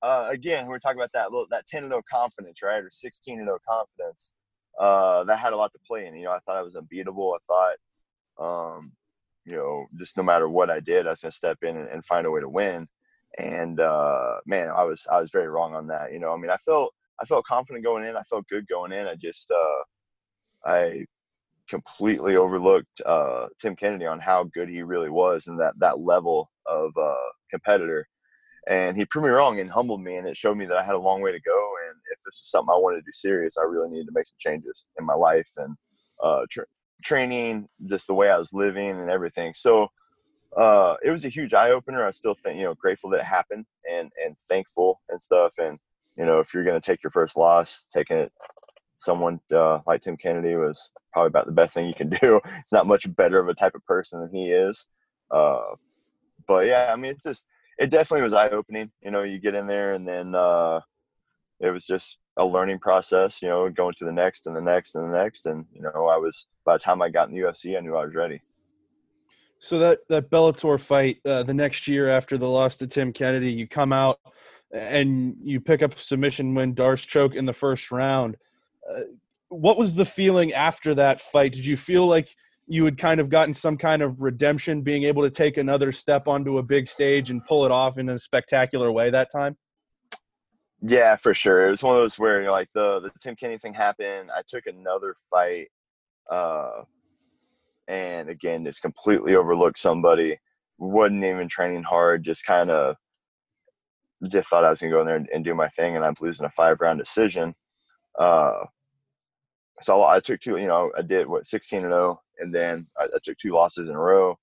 uh, 0.00 0.28
again, 0.30 0.66
we 0.66 0.74
are 0.74 0.78
talking 0.78 0.98
about 0.98 1.12
that 1.12 1.30
little 1.30 1.46
that 1.50 1.66
ten 1.66 1.82
and 1.82 1.90
zero 1.90 2.00
oh 2.00 2.10
confidence, 2.10 2.62
right, 2.62 2.82
or 2.82 2.90
sixteen 2.90 3.38
and 3.38 3.48
zero 3.48 3.58
oh 3.60 3.72
confidence. 3.72 4.32
Uh, 4.78 5.24
that 5.24 5.38
had 5.38 5.52
a 5.52 5.56
lot 5.56 5.72
to 5.72 5.78
play 5.86 6.06
in. 6.06 6.14
You 6.14 6.24
know, 6.24 6.32
I 6.32 6.38
thought 6.40 6.56
I 6.56 6.62
was 6.62 6.76
unbeatable. 6.76 7.36
I 7.36 7.74
thought, 8.38 8.76
um, 8.76 8.92
you 9.44 9.56
know, 9.56 9.86
just 9.98 10.16
no 10.16 10.22
matter 10.22 10.48
what 10.48 10.70
I 10.70 10.80
did, 10.80 11.06
I 11.06 11.10
was 11.10 11.20
gonna 11.20 11.32
step 11.32 11.58
in 11.62 11.76
and, 11.76 11.88
and 11.88 12.04
find 12.04 12.26
a 12.26 12.30
way 12.30 12.40
to 12.40 12.48
win. 12.48 12.88
And 13.38 13.80
uh, 13.80 14.36
man, 14.46 14.68
I 14.68 14.84
was 14.84 15.06
I 15.10 15.20
was 15.20 15.30
very 15.30 15.48
wrong 15.48 15.74
on 15.74 15.86
that. 15.88 16.12
You 16.12 16.18
know, 16.18 16.32
I 16.32 16.36
mean, 16.36 16.50
I 16.50 16.56
felt 16.56 16.94
I 17.20 17.24
felt 17.24 17.44
confident 17.44 17.84
going 17.84 18.04
in. 18.04 18.16
I 18.16 18.22
felt 18.22 18.48
good 18.48 18.66
going 18.68 18.92
in. 18.92 19.06
I 19.06 19.14
just 19.14 19.50
uh, 19.50 20.70
I 20.70 21.06
completely 21.68 22.36
overlooked 22.36 23.00
uh, 23.06 23.46
Tim 23.60 23.76
Kennedy 23.76 24.06
on 24.06 24.20
how 24.20 24.44
good 24.44 24.68
he 24.68 24.82
really 24.82 25.10
was 25.10 25.46
and 25.46 25.58
that 25.60 25.78
that 25.78 26.00
level 26.00 26.50
of 26.66 26.90
uh, 27.00 27.30
competitor. 27.50 28.06
And 28.68 28.96
he 28.96 29.04
proved 29.06 29.26
me 29.26 29.30
wrong 29.30 29.58
and 29.58 29.70
humbled 29.70 30.02
me, 30.02 30.16
and 30.16 30.26
it 30.26 30.36
showed 30.36 30.56
me 30.56 30.66
that 30.66 30.76
I 30.76 30.84
had 30.84 30.94
a 30.94 30.98
long 30.98 31.20
way 31.20 31.32
to 31.32 31.40
go. 31.40 31.71
If 32.12 32.18
this 32.24 32.36
is 32.36 32.50
something 32.50 32.72
I 32.72 32.78
wanted 32.78 32.98
to 32.98 33.02
do 33.02 33.12
serious, 33.12 33.56
I 33.58 33.62
really 33.62 33.90
needed 33.90 34.06
to 34.06 34.12
make 34.14 34.26
some 34.26 34.36
changes 34.38 34.86
in 34.98 35.06
my 35.06 35.14
life 35.14 35.50
and 35.56 35.76
uh, 36.22 36.42
tr- 36.50 36.62
training, 37.04 37.68
just 37.86 38.06
the 38.06 38.14
way 38.14 38.30
I 38.30 38.38
was 38.38 38.52
living 38.52 38.90
and 38.90 39.10
everything. 39.10 39.52
So 39.54 39.88
uh, 40.56 40.96
it 41.02 41.10
was 41.10 41.24
a 41.24 41.30
huge 41.30 41.54
eye 41.54 41.70
opener. 41.70 42.06
I 42.06 42.10
still 42.10 42.34
think, 42.34 42.58
you 42.58 42.64
know, 42.64 42.74
grateful 42.74 43.10
that 43.10 43.20
it 43.20 43.26
happened 43.26 43.66
and, 43.90 44.10
and 44.24 44.36
thankful 44.48 45.00
and 45.08 45.20
stuff. 45.20 45.54
And, 45.58 45.78
you 46.16 46.26
know, 46.26 46.40
if 46.40 46.52
you're 46.52 46.64
going 46.64 46.80
to 46.80 46.86
take 46.86 47.02
your 47.02 47.10
first 47.10 47.36
loss, 47.36 47.86
taking 47.92 48.18
it 48.18 48.32
someone 48.96 49.40
uh, 49.54 49.80
like 49.86 50.00
Tim 50.00 50.16
Kennedy 50.16 50.54
was 50.54 50.90
probably 51.12 51.28
about 51.28 51.46
the 51.46 51.52
best 51.52 51.74
thing 51.74 51.86
you 51.86 51.94
can 51.94 52.08
do. 52.20 52.40
He's 52.44 52.72
not 52.72 52.86
much 52.86 53.12
better 53.16 53.38
of 53.38 53.48
a 53.48 53.54
type 53.54 53.74
of 53.74 53.84
person 53.84 54.20
than 54.20 54.32
he 54.32 54.50
is. 54.50 54.86
Uh, 55.30 55.74
but 56.46 56.66
yeah, 56.66 56.90
I 56.92 56.96
mean, 56.96 57.10
it's 57.10 57.24
just, 57.24 57.46
it 57.78 57.90
definitely 57.90 58.22
was 58.22 58.32
eye 58.32 58.50
opening. 58.50 58.90
You 59.00 59.10
know, 59.10 59.22
you 59.22 59.38
get 59.38 59.54
in 59.54 59.66
there 59.66 59.94
and 59.94 60.06
then 60.06 60.34
uh, 60.34 60.80
it 61.62 61.70
was 61.70 61.86
just 61.86 62.18
a 62.36 62.44
learning 62.44 62.80
process, 62.80 63.40
you 63.40 63.48
know, 63.48 63.70
going 63.70 63.94
to 63.98 64.04
the 64.04 64.12
next 64.12 64.46
and 64.46 64.56
the 64.56 64.60
next 64.60 64.94
and 64.96 65.04
the 65.04 65.16
next. 65.16 65.46
And, 65.46 65.64
you 65.72 65.80
know, 65.80 66.08
I 66.08 66.16
was, 66.16 66.46
by 66.66 66.74
the 66.74 66.80
time 66.80 67.00
I 67.00 67.08
got 67.08 67.28
in 67.28 67.34
the 67.34 67.40
UFC, 67.40 67.76
I 67.76 67.80
knew 67.80 67.96
I 67.96 68.04
was 68.04 68.14
ready. 68.14 68.42
So 69.60 69.78
that, 69.78 70.00
that 70.08 70.28
Bellator 70.28 70.80
fight 70.80 71.18
uh, 71.24 71.44
the 71.44 71.54
next 71.54 71.86
year 71.86 72.08
after 72.08 72.36
the 72.36 72.48
loss 72.48 72.76
to 72.78 72.88
Tim 72.88 73.12
Kennedy, 73.12 73.52
you 73.52 73.68
come 73.68 73.92
out 73.92 74.18
and 74.72 75.36
you 75.40 75.60
pick 75.60 75.82
up 75.82 75.94
a 75.94 75.98
submission 76.00 76.52
win, 76.54 76.74
Darce 76.74 77.06
choke 77.06 77.36
in 77.36 77.46
the 77.46 77.52
first 77.52 77.92
round. 77.92 78.36
Uh, 78.90 79.02
what 79.48 79.78
was 79.78 79.94
the 79.94 80.04
feeling 80.04 80.52
after 80.52 80.96
that 80.96 81.20
fight? 81.20 81.52
Did 81.52 81.64
you 81.64 81.76
feel 81.76 82.08
like 82.08 82.34
you 82.66 82.84
had 82.84 82.98
kind 82.98 83.20
of 83.20 83.28
gotten 83.28 83.54
some 83.54 83.76
kind 83.76 84.02
of 84.02 84.20
redemption, 84.22 84.82
being 84.82 85.04
able 85.04 85.22
to 85.22 85.30
take 85.30 85.58
another 85.58 85.92
step 85.92 86.26
onto 86.26 86.58
a 86.58 86.62
big 86.62 86.88
stage 86.88 87.30
and 87.30 87.44
pull 87.44 87.64
it 87.64 87.70
off 87.70 87.98
in 87.98 88.08
a 88.08 88.18
spectacular 88.18 88.90
way 88.90 89.10
that 89.10 89.30
time? 89.30 89.56
Yeah, 90.82 91.14
for 91.16 91.32
sure. 91.32 91.68
It 91.68 91.70
was 91.70 91.82
one 91.82 91.94
of 91.96 92.02
those 92.02 92.18
where 92.18 92.50
like 92.50 92.68
the 92.74 93.00
the 93.00 93.12
Tim 93.20 93.36
Kenny 93.36 93.56
thing 93.56 93.72
happened. 93.72 94.30
I 94.36 94.42
took 94.46 94.66
another 94.66 95.14
fight, 95.30 95.68
uh, 96.28 96.82
and 97.86 98.28
again, 98.28 98.64
just 98.64 98.82
completely 98.82 99.36
overlooked 99.36 99.78
somebody. 99.78 100.38
wasn't 100.78 101.24
even 101.24 101.48
training 101.48 101.84
hard. 101.84 102.24
Just 102.24 102.44
kind 102.44 102.70
of 102.70 102.96
just 104.28 104.48
thought 104.48 104.64
I 104.64 104.70
was 104.70 104.80
gonna 104.80 104.92
go 104.92 105.00
in 105.00 105.06
there 105.06 105.16
and, 105.16 105.28
and, 105.32 105.44
do 105.44 105.54
my 105.54 105.68
thing, 105.68 105.96
and 105.96 106.04
I'm 106.04 106.14
losing 106.20 106.46
a 106.46 106.50
five 106.50 106.80
round 106.80 106.98
decision. 106.98 107.54
Uh, 108.18 108.64
so 109.82 110.02
I 110.02 110.20
took 110.20 110.40
two. 110.40 110.56
You 110.58 110.66
know, 110.66 110.92
I 110.98 111.02
did 111.02 111.28
what 111.28 111.46
16 111.46 111.80
and 111.84 111.92
0, 111.92 112.20
and 112.40 112.54
then 112.54 112.86
I, 113.00 113.04
I 113.04 113.18
took 113.22 113.38
two 113.38 113.50
losses 113.50 113.88
in 113.88 113.94
a 113.94 114.00
row. 114.00 114.36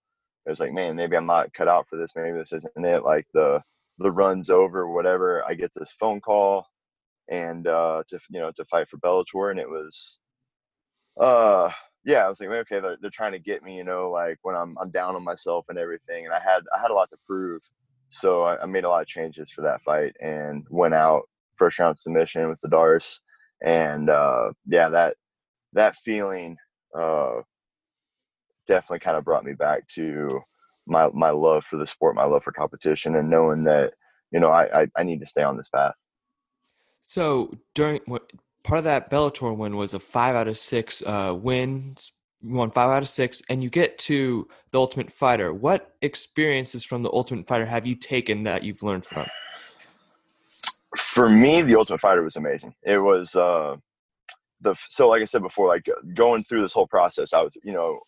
It 0.46 0.50
was 0.50 0.60
like, 0.60 0.74
man, 0.74 0.96
maybe 0.96 1.18
I'm 1.18 1.26
not 1.28 1.54
cut 1.54 1.68
out 1.68 1.88
for 1.90 1.98
this. 1.98 2.12
Maybe 2.16 2.38
this 2.38 2.54
isn't 2.54 2.86
it. 2.86 3.04
Like 3.04 3.28
the 3.34 3.62
the 4.00 4.12
run's 4.12 4.50
over, 4.50 4.90
whatever, 4.90 5.44
I 5.48 5.54
get 5.56 5.72
this 5.76 5.92
phone 6.00 6.22
call 6.22 6.68
and 7.30 7.68
uh, 7.68 8.04
to 8.10 8.20
you 8.30 8.40
know 8.40 8.52
to 8.56 8.66
fight 8.66 8.90
for 8.90 8.98
Bellator, 8.98 9.52
and 9.52 9.60
it 9.60 9.70
was, 9.70 10.20
uh, 11.20 11.72
yeah, 12.06 12.26
I 12.26 12.30
was 12.30 12.40
like, 12.40 12.50
okay, 12.50 12.80
they're, 12.80 12.98
they're 13.02 13.12
trying 13.12 13.34
to 13.34 13.40
get 13.40 13.64
me, 13.64 13.78
you 13.78 13.84
know, 13.84 14.10
like 14.12 14.38
when 14.44 14.56
I'm 14.56 14.78
I'm 14.80 14.92
down 14.92 15.16
on 15.16 15.24
myself 15.24 15.66
and 15.70 15.78
everything, 15.78 16.26
and 16.26 16.34
I 16.34 16.40
had 16.40 16.64
I 16.76 16.82
had 16.82 16.92
a 16.92 16.96
lot 16.96 17.10
to 17.12 17.18
prove, 17.28 17.62
so 18.10 18.44
I, 18.44 18.62
I 18.64 18.66
made 18.66 18.84
a 18.86 18.90
lot 18.90 19.02
of 19.02 19.08
changes 19.08 19.52
for 19.52 19.62
that 19.64 19.82
fight 19.82 20.14
and 20.22 20.66
went 20.70 20.94
out 20.96 21.24
first 21.56 21.80
round 21.80 22.00
submission 22.00 22.50
with 22.50 22.60
the 22.62 22.70
Darce, 22.70 23.20
and 23.64 24.10
uh, 24.10 24.52
yeah, 24.68 24.90
that 24.90 25.16
that 25.74 25.98
feeling 25.98 26.58
uh, 26.98 27.42
definitely 28.68 29.00
kind 29.00 29.18
of 29.18 29.26
brought 29.26 29.46
me 29.46 29.54
back 29.54 29.88
to 29.90 30.42
my 30.90 31.10
my 31.14 31.30
love 31.30 31.66
for 31.66 31.78
the 31.78 31.88
sport, 31.88 32.16
my 32.16 32.26
love 32.26 32.44
for 32.44 32.52
competition, 32.52 33.16
and 33.16 33.30
knowing 33.30 33.64
that 33.66 33.94
you 34.32 34.40
know 34.40 34.50
I 34.50 34.82
I, 34.82 34.88
I 34.98 35.04
need 35.04 35.20
to 35.22 35.26
stay 35.26 35.44
on 35.44 35.58
this 35.58 35.70
path. 35.70 35.94
So 37.06 37.56
during 37.74 38.02
what 38.06 38.32
part 38.64 38.80
of 38.80 38.84
that 38.86 39.10
Bellator 39.10 39.56
win 39.56 39.76
was 39.78 39.94
a 39.94 40.00
five 40.00 40.36
out 40.36 40.48
of 40.48 40.58
six 40.58 41.02
uh, 41.06 41.36
wins. 41.36 42.12
You 42.42 42.56
won 42.56 42.72
five 42.72 42.90
out 42.90 43.02
of 43.02 43.10
six, 43.10 43.42
and 43.50 43.62
you 43.62 43.70
get 43.70 43.98
to 44.00 44.48
the 44.72 44.80
Ultimate 44.80 45.12
Fighter. 45.12 45.54
What 45.54 45.96
experiences 46.02 46.86
from 46.86 47.04
the 47.04 47.12
Ultimate 47.12 47.48
Fighter 47.48 47.66
have 47.66 47.86
you 47.86 47.96
taken 47.96 48.44
that 48.44 48.64
you've 48.64 48.82
learned 48.82 49.06
from? 49.06 49.26
For 50.98 51.30
me, 51.30 51.62
the 51.62 51.78
Ultimate 51.78 52.00
Fighter 52.00 52.24
was 52.24 52.38
amazing. 52.38 52.74
It 52.84 53.00
was 53.00 53.36
uh, 53.36 53.76
the 54.62 54.76
so 54.90 55.08
like 55.10 55.22
I 55.22 55.26
said 55.26 55.42
before, 55.42 55.68
like 55.68 55.88
going 56.14 56.44
through 56.44 56.62
this 56.62 56.74
whole 56.74 56.88
process. 56.88 57.34
I 57.34 57.42
was 57.42 57.54
you 57.64 57.74
know 57.74 58.00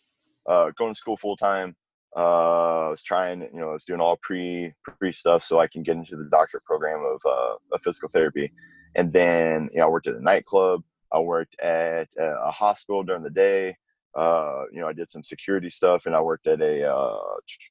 uh, 0.48 0.70
going 0.78 0.94
to 0.94 0.98
school 0.98 1.16
full 1.16 1.36
time, 1.36 1.74
uh, 2.16 2.86
I 2.86 2.88
was 2.90 3.02
trying, 3.02 3.40
you 3.40 3.60
know, 3.60 3.70
I 3.70 3.72
was 3.72 3.84
doing 3.84 4.00
all 4.00 4.18
pre 4.22 4.72
pre 4.98 5.12
stuff 5.12 5.44
so 5.44 5.60
I 5.60 5.66
can 5.66 5.82
get 5.82 5.96
into 5.96 6.16
the 6.16 6.28
doctorate 6.30 6.64
program 6.64 7.00
of, 7.04 7.20
uh, 7.24 7.54
of 7.72 7.82
physical 7.82 8.08
therapy. 8.08 8.52
And 8.94 9.12
then, 9.12 9.70
you 9.72 9.80
know, 9.80 9.86
I 9.86 9.88
worked 9.88 10.06
at 10.06 10.16
a 10.16 10.22
nightclub. 10.22 10.82
I 11.12 11.18
worked 11.20 11.58
at 11.60 12.08
a 12.18 12.50
hospital 12.50 13.02
during 13.02 13.22
the 13.22 13.30
day. 13.30 13.76
Uh, 14.14 14.64
you 14.72 14.80
know, 14.80 14.88
I 14.88 14.92
did 14.92 15.10
some 15.10 15.24
security 15.24 15.70
stuff, 15.70 16.04
and 16.04 16.14
I 16.14 16.20
worked 16.20 16.46
at 16.46 16.60
a 16.60 16.90
uh, 16.90 17.18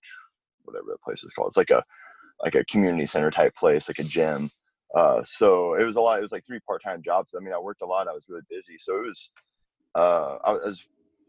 whatever 0.64 0.86
the 0.90 0.98
place 1.04 1.24
is 1.24 1.32
called. 1.36 1.50
It's 1.50 1.58
like 1.58 1.70
a 1.70 1.84
like 2.42 2.56
a 2.56 2.66
community 2.66 3.06
center 3.06 3.30
type 3.30 3.56
place, 3.56 3.88
like 3.88 4.00
a 4.00 4.04
gym. 4.04 4.50
Uh, 4.96 5.22
so 5.24 5.76
it 5.76 5.84
was 5.84 5.96
a 5.96 6.02
lot. 6.02 6.20
It 6.20 6.24
was 6.24 6.32
like 6.32 6.46
three 6.46 6.60
part-time 6.68 7.02
jobs. 7.04 7.34
I 7.38 7.44
mean, 7.44 7.54
I 7.54 7.60
worked 7.60 7.82
a 7.82 7.86
lot. 7.86 8.08
I 8.08 8.14
was 8.14 8.26
really 8.28 8.42
busy. 8.50 8.78
So 8.78 8.98
it 8.98 9.06
was, 9.06 9.32
uh, 9.96 10.38
I 10.44 10.52
was 10.54 10.84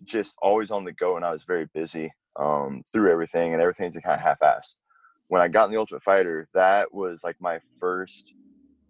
just 0.05 0.37
always 0.43 0.71
on 0.71 0.85
the 0.85 0.93
go 0.93 1.17
and 1.17 1.25
I 1.25 1.33
was 1.33 1.45
very 1.45 1.67
busy 1.75 2.13
um, 2.37 2.83
through 2.93 3.13
everything 3.13 3.53
and 3.53 3.63
everything's 3.63 3.95
kind 3.95 4.15
of 4.15 4.21
half-assed. 4.21 4.77
When 5.29 5.43
I 5.43 5.49
got 5.49 5.67
in 5.67 5.73
the 5.73 5.79
Ultimate 5.79 6.03
Fighter, 6.03 6.49
that 6.55 6.93
was 6.93 7.25
like 7.25 7.37
my 7.41 7.61
first 7.81 8.35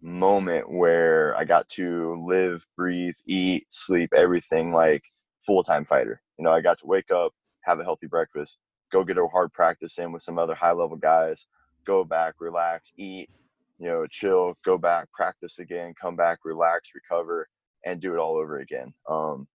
moment 0.01 0.71
where 0.71 1.37
I 1.37 1.45
got 1.45 1.69
to 1.71 2.23
live, 2.27 2.67
breathe, 2.77 3.15
eat, 3.27 3.67
sleep, 3.71 4.13
everything 4.15 4.73
like 4.73 5.05
full-time 5.47 5.85
fighter. 5.85 6.21
You 6.39 6.45
know, 6.45 6.53
I 6.53 6.61
got 6.61 6.79
to 6.81 6.87
wake 6.87 7.11
up, 7.11 7.33
have 7.63 7.79
a 7.79 7.85
healthy 7.85 8.09
breakfast, 8.09 8.59
go 8.91 9.05
get 9.05 9.19
a 9.19 9.27
hard 9.29 9.53
practice 9.53 9.99
in 9.99 10.13
with 10.13 10.23
some 10.23 10.39
other 10.39 10.55
high-level 10.55 10.97
guys, 10.97 11.47
go 11.87 12.05
back, 12.05 12.35
relax, 12.41 12.93
eat, 12.97 13.31
you 13.79 13.89
know, 13.89 14.07
chill, 14.07 14.57
go 14.65 14.77
back, 14.77 15.11
practice 15.13 15.59
again, 15.59 15.95
come 16.01 16.17
back, 16.17 16.41
relax, 16.45 16.91
recover, 16.95 17.49
and 17.85 18.01
do 18.01 18.15
it 18.15 18.19
all 18.19 18.37
over 18.37 18.59
again. 18.59 18.93
Um, 19.09 19.47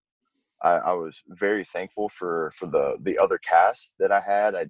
I, 0.66 0.78
I 0.78 0.92
was 0.94 1.22
very 1.28 1.64
thankful 1.64 2.08
for 2.08 2.52
for 2.56 2.66
the 2.66 2.96
the 3.00 3.18
other 3.18 3.38
cast 3.38 3.94
that 3.98 4.10
I 4.10 4.20
had. 4.20 4.54
I, 4.54 4.66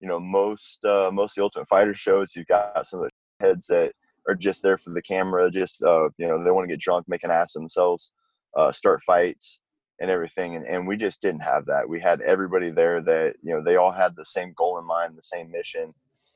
you 0.00 0.08
know, 0.08 0.20
most 0.20 0.84
uh, 0.84 1.10
most 1.12 1.32
of 1.32 1.36
the 1.36 1.44
Ultimate 1.44 1.68
Fighter 1.68 1.94
shows, 1.94 2.36
you've 2.36 2.46
got 2.46 2.86
some 2.86 3.02
of 3.02 3.10
the 3.10 3.46
heads 3.46 3.66
that 3.66 3.92
are 4.28 4.34
just 4.34 4.62
there 4.62 4.78
for 4.78 4.90
the 4.90 5.02
camera, 5.02 5.50
just 5.50 5.82
uh, 5.82 6.08
you 6.18 6.26
know, 6.26 6.42
they 6.42 6.50
want 6.50 6.68
to 6.68 6.72
get 6.72 6.80
drunk, 6.80 7.08
make 7.08 7.24
an 7.24 7.30
ass 7.30 7.56
of 7.56 7.62
themselves, 7.62 8.12
uh, 8.56 8.70
start 8.70 9.02
fights 9.02 9.60
and 9.98 10.10
everything. 10.10 10.56
And, 10.56 10.66
and 10.66 10.86
we 10.86 10.96
just 10.96 11.20
didn't 11.20 11.42
have 11.42 11.66
that. 11.66 11.88
We 11.88 12.00
had 12.00 12.20
everybody 12.22 12.70
there 12.70 13.02
that, 13.02 13.34
you 13.42 13.52
know, 13.52 13.62
they 13.62 13.76
all 13.76 13.92
had 13.92 14.16
the 14.16 14.24
same 14.24 14.54
goal 14.56 14.78
in 14.78 14.86
mind, 14.86 15.16
the 15.16 15.22
same 15.22 15.50
mission. 15.50 15.92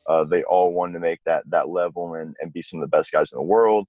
Uh, 0.06 0.24
they 0.24 0.42
all 0.42 0.72
wanted 0.72 0.94
to 0.94 1.00
make 1.00 1.20
that 1.24 1.44
that 1.50 1.68
level 1.68 2.14
and, 2.14 2.34
and 2.40 2.52
be 2.52 2.62
some 2.62 2.80
of 2.80 2.90
the 2.90 2.96
best 2.96 3.12
guys 3.12 3.32
in 3.32 3.38
the 3.38 3.42
world 3.42 3.86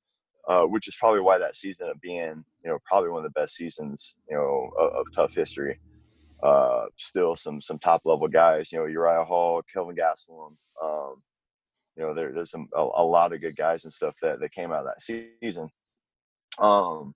uh, 0.48 0.64
which 0.64 0.88
is 0.88 0.96
probably 0.96 1.22
why 1.22 1.38
that 1.38 1.56
season 1.56 1.90
of 1.90 2.00
being, 2.02 2.44
you 2.64 2.70
know, 2.70 2.78
probably 2.86 3.10
one 3.10 3.26
of 3.26 3.32
the 3.32 3.40
best 3.40 3.56
seasons, 3.56 4.18
you 4.30 4.36
know, 4.36 4.70
of, 4.80 4.94
of 4.94 5.12
TUF 5.12 5.34
history. 5.34 5.80
Uh, 6.44 6.86
still 6.98 7.36
some 7.36 7.62
some 7.62 7.80
top 7.80 8.02
level 8.06 8.28
guys, 8.28 8.72
you 8.72 8.78
know, 8.78 8.86
Uriah 8.86 9.24
Hall, 9.24 9.64
Kelvin 9.72 9.96
Gastelum. 9.96 10.56
Um, 10.84 11.24
you 11.96 12.04
know, 12.04 12.14
there, 12.14 12.32
there's 12.34 12.52
some 12.52 12.68
a, 12.76 12.82
a, 12.82 13.04
lot 13.04 13.32
of 13.34 13.42
good 13.42 13.56
guys 13.56 13.86
and 13.86 13.94
stuff 13.94 14.16
that 14.22 14.40
that 14.40 14.52
came 14.52 14.72
out 14.72 14.86
of 14.86 14.88
that 14.88 15.02
season. 15.02 15.70
Um, 16.60 17.16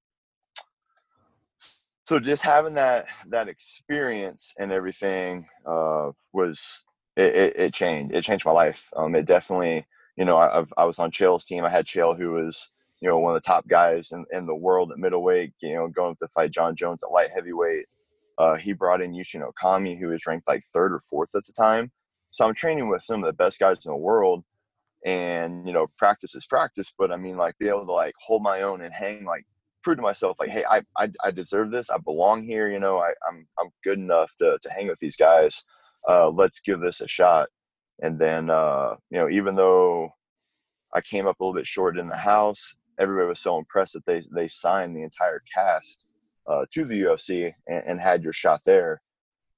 so 2.06 2.20
just 2.20 2.42
having 2.42 2.74
that 2.74 3.08
that 3.28 3.50
experience 3.50 4.54
and 4.58 4.72
everything 4.72 5.48
uh, 5.66 6.12
was 6.34 6.84
it, 7.16 7.36
it, 7.36 7.56
it, 7.58 7.74
changed. 7.74 8.16
It 8.16 8.24
changed 8.24 8.46
my 8.46 8.52
life. 8.52 8.88
Um, 8.96 9.14
it 9.14 9.26
definitely, 9.26 9.86
you 10.18 10.26
know, 10.26 10.38
I, 10.38 10.64
I 10.78 10.86
was 10.86 10.98
on 10.98 11.12
Chael's 11.12 11.46
team. 11.46 11.66
I 11.66 11.70
had 11.70 11.86
Chael, 11.86 12.18
who 12.18 12.32
was 12.32 12.72
you 13.02 13.10
know, 13.10 13.18
one 13.18 13.36
of 13.36 13.42
the 13.42 13.48
top 13.48 13.68
guys 13.68 14.12
in, 14.12 14.26
in 14.32 14.46
the 14.46 14.56
world 14.56 14.92
at 14.92 14.98
middleweight, 14.98 15.54
you 15.62 15.76
know, 15.76 15.88
going 15.88 16.16
to 16.18 16.28
fight 16.28 16.52
Jon 16.52 16.76
Jones 16.76 17.04
at 17.04 17.12
light 17.12 17.30
heavyweight. 17.34 17.86
Uh, 18.38 18.56
he 18.56 18.74
brought 18.74 19.02
in 19.02 19.14
Yushin 19.14 19.42
Okami, 19.42 20.00
who 20.00 20.08
was 20.08 20.26
ranked 20.26 20.48
like 20.48 20.64
third 20.74 20.94
or 20.94 21.02
fourth 21.10 21.36
at 21.36 21.46
the 21.46 21.54
time. 21.54 21.92
So 22.32 22.46
I'm 22.46 22.56
training 22.56 22.90
with 22.90 23.04
some 23.04 23.24
of 23.24 23.28
the 23.28 23.34
best 23.34 23.60
guys 23.60 23.86
in 23.86 23.92
the 23.92 23.98
world. 23.98 24.44
And, 25.06 25.66
you 25.66 25.74
know, 25.74 25.88
practice 25.98 26.36
is 26.36 26.46
practice, 26.46 26.94
but 26.98 27.12
I 27.12 27.16
mean, 27.16 27.38
like, 27.38 27.58
be 27.58 27.70
able 27.70 27.86
to 27.86 27.92
like 27.92 28.16
hold 28.20 28.44
my 28.44 28.64
own 28.64 28.82
and 28.82 28.94
hang, 28.94 29.24
like, 29.24 29.46
prove 29.82 29.96
to 29.96 30.02
myself, 30.02 30.36
like, 30.40 30.50
hey, 30.50 30.66
I, 30.70 30.82
I, 30.98 31.10
I 31.24 31.32
deserve 31.32 31.72
this. 31.72 31.90
I 31.90 31.98
belong 31.98 32.44
here. 32.44 32.70
You 32.70 32.80
know, 32.80 32.98
I, 32.98 33.14
I'm, 33.28 33.48
I'm 33.58 33.70
good 33.84 33.98
enough 33.98 34.34
to, 34.40 34.58
to 34.62 34.70
hang 34.70 34.90
with 34.90 35.00
these 35.00 35.16
guys. 35.16 35.64
Uh, 36.08 36.30
let's 36.30 36.60
give 36.60 36.82
this 36.82 37.00
a 37.00 37.08
shot. 37.08 37.48
And 38.02 38.20
then, 38.20 38.50
uh, 38.50 38.96
you 39.10 39.20
know, 39.20 39.30
even 39.30 39.56
though 39.56 40.10
I 40.94 41.02
came 41.02 41.28
up 41.28 41.40
a 41.40 41.44
little 41.44 41.58
bit 41.58 41.68
short 41.68 41.98
in 41.98 42.10
the 42.10 42.18
house, 42.18 42.76
everybody 43.00 43.28
was 43.28 43.40
so 43.40 43.58
impressed 43.58 43.94
that 43.94 44.06
they 44.06 44.24
they 44.32 44.48
signed 44.48 44.96
the 44.96 45.04
entire 45.04 45.42
cast 45.54 46.06
uh, 46.48 46.66
to 46.72 46.86
the 46.86 47.02
UFC 47.04 47.54
and, 47.68 47.84
and, 47.86 48.02
had 48.02 48.24
your 48.24 48.34
shot 48.34 48.62
there. 48.66 49.02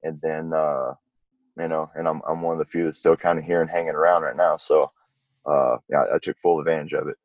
And 0.03 0.19
then 0.21 0.51
uh, 0.53 0.93
you 1.57 1.67
know, 1.67 1.89
and 1.95 2.07
I'm 2.07 2.21
I'm 2.27 2.41
one 2.41 2.53
of 2.53 2.59
the 2.59 2.71
few 2.71 2.85
that's 2.85 2.99
still 2.99 3.15
kind 3.15 3.39
of 3.39 3.45
here 3.45 3.61
and 3.61 3.69
hanging 3.69 3.89
around 3.89 4.23
right 4.23 4.35
now. 4.35 4.57
So 4.57 4.91
uh, 5.45 5.77
yeah, 5.89 6.05
I 6.13 6.19
took 6.21 6.37
full 6.37 6.59
advantage 6.59 6.93
of 6.93 7.07
it. 7.07 7.17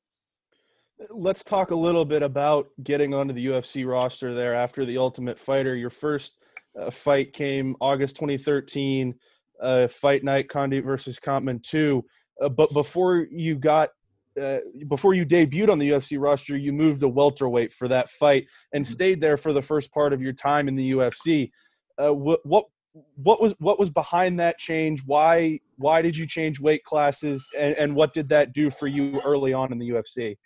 Let's 1.10 1.44
talk 1.44 1.72
a 1.72 1.76
little 1.76 2.06
bit 2.06 2.22
about 2.22 2.68
getting 2.82 3.12
onto 3.12 3.34
the 3.34 3.46
UFC 3.46 3.86
roster 3.86 4.34
there 4.34 4.54
after 4.54 4.86
the 4.86 4.96
Ultimate 4.96 5.38
Fighter. 5.38 5.76
Your 5.76 5.90
first 5.90 6.38
uh, 6.80 6.90
fight 6.90 7.34
came 7.34 7.76
August 7.80 8.16
2013, 8.16 9.14
uh, 9.60 9.88
Fight 9.88 10.24
Night 10.24 10.48
Condit 10.48 10.84
versus 10.84 11.18
Kampmann 11.18 11.62
2. 11.62 12.02
Uh, 12.40 12.48
but 12.48 12.72
before 12.72 13.26
you 13.30 13.56
got 13.56 13.90
uh, 14.40 14.58
before 14.88 15.14
you 15.14 15.24
debuted 15.24 15.70
on 15.70 15.78
the 15.78 15.90
UFC 15.90 16.20
roster, 16.20 16.56
you 16.56 16.72
moved 16.72 17.00
to 17.00 17.08
welterweight 17.08 17.72
for 17.72 17.88
that 17.88 18.10
fight 18.10 18.46
and 18.72 18.84
mm-hmm. 18.84 18.92
stayed 18.92 19.20
there 19.20 19.36
for 19.36 19.52
the 19.52 19.62
first 19.62 19.92
part 19.92 20.12
of 20.12 20.20
your 20.20 20.32
time 20.32 20.68
in 20.68 20.76
the 20.76 20.92
UFC. 20.92 21.50
Uh, 21.98 22.12
what, 22.12 22.44
what 22.44 22.66
what 23.16 23.40
was 23.40 23.54
what 23.58 23.78
was 23.78 23.90
behind 23.90 24.40
that 24.40 24.58
change? 24.58 25.02
Why 25.04 25.60
why 25.76 26.02
did 26.02 26.16
you 26.16 26.26
change 26.26 26.60
weight 26.60 26.84
classes, 26.84 27.50
and, 27.56 27.74
and 27.76 27.94
what 27.94 28.14
did 28.14 28.28
that 28.30 28.52
do 28.52 28.70
for 28.70 28.86
you 28.86 29.20
early 29.24 29.52
on 29.52 29.72
in 29.72 29.78
the 29.78 29.90
UFC? 29.90 30.36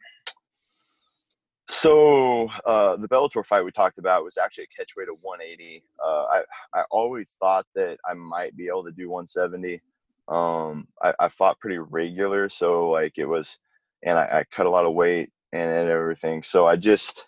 So 1.68 2.48
uh, 2.66 2.96
the 2.96 3.08
Bellator 3.08 3.46
fight 3.46 3.64
we 3.64 3.70
talked 3.70 3.98
about 3.98 4.24
was 4.24 4.36
actually 4.36 4.64
a 4.64 4.76
catch 4.76 4.90
weight 4.96 5.08
of 5.08 5.16
180. 5.20 5.84
Uh, 6.04 6.24
I 6.24 6.42
I 6.74 6.82
always 6.90 7.28
thought 7.38 7.66
that 7.76 7.98
I 8.08 8.14
might 8.14 8.56
be 8.56 8.66
able 8.66 8.84
to 8.84 8.92
do 8.92 9.08
170. 9.08 9.80
Um, 10.28 10.88
I, 11.02 11.14
I 11.20 11.28
fought 11.28 11.60
pretty 11.60 11.78
regular, 11.78 12.48
so 12.48 12.90
like 12.90 13.18
it 13.18 13.26
was 13.26 13.58
and 14.02 14.18
I, 14.18 14.22
I 14.22 14.44
cut 14.50 14.66
a 14.66 14.70
lot 14.70 14.86
of 14.86 14.94
weight 14.94 15.30
and, 15.52 15.70
and 15.70 15.88
everything. 15.88 16.42
So 16.42 16.66
I 16.66 16.76
just, 16.76 17.26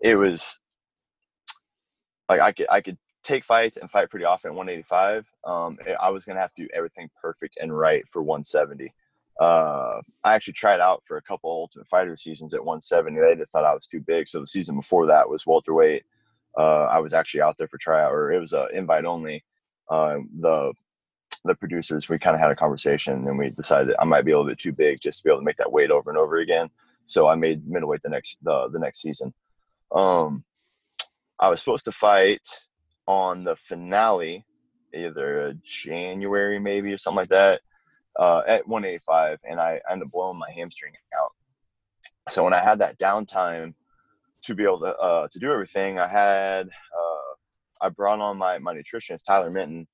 it 0.00 0.16
was 0.16 0.58
like 2.28 2.40
I 2.40 2.52
could 2.52 2.66
I 2.70 2.80
could 2.80 2.98
take 3.22 3.44
fights 3.44 3.76
and 3.76 3.90
fight 3.90 4.10
pretty 4.10 4.24
often 4.24 4.50
at 4.50 4.56
185. 4.56 5.30
Um, 5.44 5.78
I 6.00 6.10
was 6.10 6.24
gonna 6.24 6.40
have 6.40 6.54
to 6.54 6.62
do 6.62 6.68
everything 6.74 7.08
perfect 7.20 7.58
and 7.60 7.76
right 7.76 8.04
for 8.08 8.22
170. 8.22 8.92
Uh, 9.40 10.00
I 10.24 10.34
actually 10.34 10.52
tried 10.52 10.80
out 10.80 11.02
for 11.06 11.16
a 11.16 11.22
couple 11.22 11.50
Ultimate 11.50 11.88
Fighter 11.88 12.16
seasons 12.16 12.54
at 12.54 12.64
170. 12.64 13.18
They 13.18 13.36
just 13.36 13.50
thought 13.50 13.64
I 13.64 13.74
was 13.74 13.86
too 13.86 14.00
big. 14.00 14.28
So 14.28 14.40
the 14.40 14.46
season 14.46 14.76
before 14.76 15.06
that 15.06 15.28
was 15.28 15.46
welterweight. 15.46 16.04
Uh, 16.58 16.84
I 16.84 16.98
was 16.98 17.14
actually 17.14 17.40
out 17.40 17.56
there 17.56 17.68
for 17.68 17.78
tryout, 17.78 18.12
or 18.12 18.30
it 18.30 18.38
was 18.38 18.52
a 18.52 18.68
invite 18.72 19.04
only. 19.04 19.42
Uh, 19.88 20.18
the 20.38 20.72
the 21.44 21.54
producers, 21.54 22.08
we 22.08 22.18
kind 22.18 22.34
of 22.34 22.40
had 22.40 22.50
a 22.50 22.56
conversation 22.56 23.26
and 23.26 23.38
we 23.38 23.50
decided 23.50 23.94
I 23.98 24.04
might 24.04 24.24
be 24.24 24.32
a 24.32 24.38
little 24.38 24.50
bit 24.50 24.58
too 24.58 24.72
big 24.72 25.00
just 25.00 25.18
to 25.18 25.24
be 25.24 25.30
able 25.30 25.40
to 25.40 25.44
make 25.44 25.56
that 25.56 25.72
weight 25.72 25.90
over 25.90 26.10
and 26.10 26.18
over 26.18 26.38
again. 26.38 26.68
So 27.06 27.28
I 27.28 27.34
made 27.34 27.66
middleweight 27.66 28.02
the 28.02 28.08
next 28.08 28.38
the, 28.42 28.68
the 28.72 28.78
next 28.78 29.02
season. 29.02 29.34
Um, 29.90 30.44
I 31.38 31.48
was 31.48 31.58
supposed 31.58 31.84
to 31.86 31.92
fight 31.92 32.42
on 33.06 33.44
the 33.44 33.56
finale, 33.56 34.46
either 34.94 35.54
January 35.64 36.58
maybe 36.58 36.92
or 36.92 36.98
something 36.98 37.16
like 37.16 37.28
that, 37.30 37.60
uh, 38.16 38.42
at 38.46 38.68
185, 38.68 39.40
and 39.44 39.60
I 39.60 39.80
ended 39.90 40.06
up 40.06 40.12
blowing 40.12 40.38
my 40.38 40.50
hamstring 40.52 40.92
out. 41.20 41.32
So 42.30 42.44
when 42.44 42.54
I 42.54 42.62
had 42.62 42.78
that 42.78 42.98
downtime 42.98 43.74
to 44.44 44.54
be 44.54 44.62
able 44.64 44.80
to 44.80 44.96
uh, 44.96 45.28
to 45.32 45.38
do 45.38 45.52
everything, 45.52 45.98
I 45.98 46.06
had 46.06 46.68
uh, 46.68 47.34
I 47.80 47.88
brought 47.88 48.20
on 48.20 48.38
my 48.38 48.58
my 48.58 48.74
nutritionist 48.74 49.24
Tyler 49.24 49.50
Minton, 49.50 49.88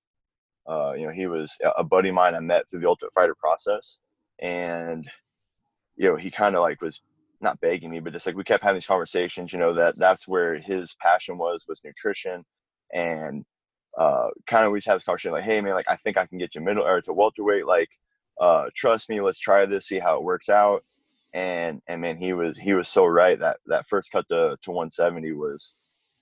uh, 0.68 0.92
you 0.96 1.06
know, 1.06 1.12
he 1.12 1.26
was 1.26 1.56
a 1.76 1.82
buddy 1.82 2.10
of 2.10 2.14
mine 2.14 2.34
I 2.34 2.40
met 2.40 2.68
through 2.68 2.80
the 2.80 2.88
Ultimate 2.88 3.14
Fighter 3.14 3.34
process, 3.34 4.00
and 4.40 5.08
you 5.96 6.08
know, 6.08 6.16
he 6.16 6.30
kind 6.30 6.54
of 6.54 6.62
like 6.62 6.82
was 6.82 7.00
not 7.40 7.60
begging 7.60 7.90
me, 7.90 8.00
but 8.00 8.12
just 8.12 8.26
like 8.26 8.36
we 8.36 8.44
kept 8.44 8.62
having 8.62 8.76
these 8.76 8.86
conversations. 8.86 9.52
You 9.52 9.58
know, 9.58 9.72
that 9.74 9.98
that's 9.98 10.28
where 10.28 10.58
his 10.58 10.94
passion 11.00 11.38
was 11.38 11.64
was 11.66 11.80
nutrition, 11.84 12.44
and 12.92 13.44
uh, 13.98 14.28
kind 14.46 14.66
of 14.66 14.72
we 14.72 14.78
just 14.78 14.88
have 14.88 14.98
this 14.98 15.04
conversation 15.04 15.32
like, 15.32 15.44
hey 15.44 15.60
man, 15.62 15.72
like 15.74 15.88
I 15.88 15.96
think 15.96 16.18
I 16.18 16.26
can 16.26 16.38
get 16.38 16.54
you 16.54 16.60
middle 16.60 16.84
or 16.84 17.00
to 17.00 17.12
welterweight. 17.14 17.66
Like, 17.66 17.88
uh, 18.38 18.66
trust 18.76 19.08
me, 19.08 19.22
let's 19.22 19.38
try 19.38 19.64
this, 19.64 19.88
see 19.88 19.98
how 19.98 20.16
it 20.16 20.22
works 20.22 20.50
out. 20.50 20.84
And 21.32 21.80
and 21.88 22.02
man, 22.02 22.18
he 22.18 22.34
was 22.34 22.58
he 22.58 22.74
was 22.74 22.88
so 22.88 23.06
right. 23.06 23.38
That 23.38 23.56
that 23.66 23.86
first 23.88 24.12
cut 24.12 24.26
to 24.28 24.58
to 24.62 24.70
170 24.70 25.32
was 25.32 25.76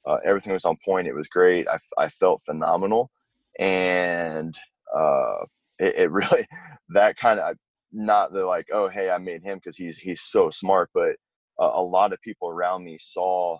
uh, 0.06 0.18
everything 0.24 0.52
was 0.52 0.64
on 0.64 0.76
point. 0.84 1.08
It 1.08 1.14
was 1.14 1.26
great. 1.26 1.66
I 1.66 1.78
I 1.98 2.08
felt 2.08 2.42
phenomenal 2.46 3.10
and 3.58 4.56
uh, 4.94 5.38
it, 5.78 5.94
it 5.96 6.10
really 6.10 6.46
that 6.90 7.16
kind 7.16 7.40
of 7.40 7.56
not 7.92 8.32
the 8.32 8.44
like 8.44 8.66
oh 8.72 8.88
hey 8.88 9.10
I 9.10 9.18
made 9.18 9.42
him 9.42 9.58
because 9.58 9.76
he's 9.76 9.98
he's 9.98 10.22
so 10.22 10.50
smart, 10.50 10.90
but 10.94 11.16
uh, 11.58 11.70
a 11.74 11.82
lot 11.82 12.12
of 12.12 12.20
people 12.20 12.48
around 12.48 12.84
me 12.84 12.98
saw 13.00 13.58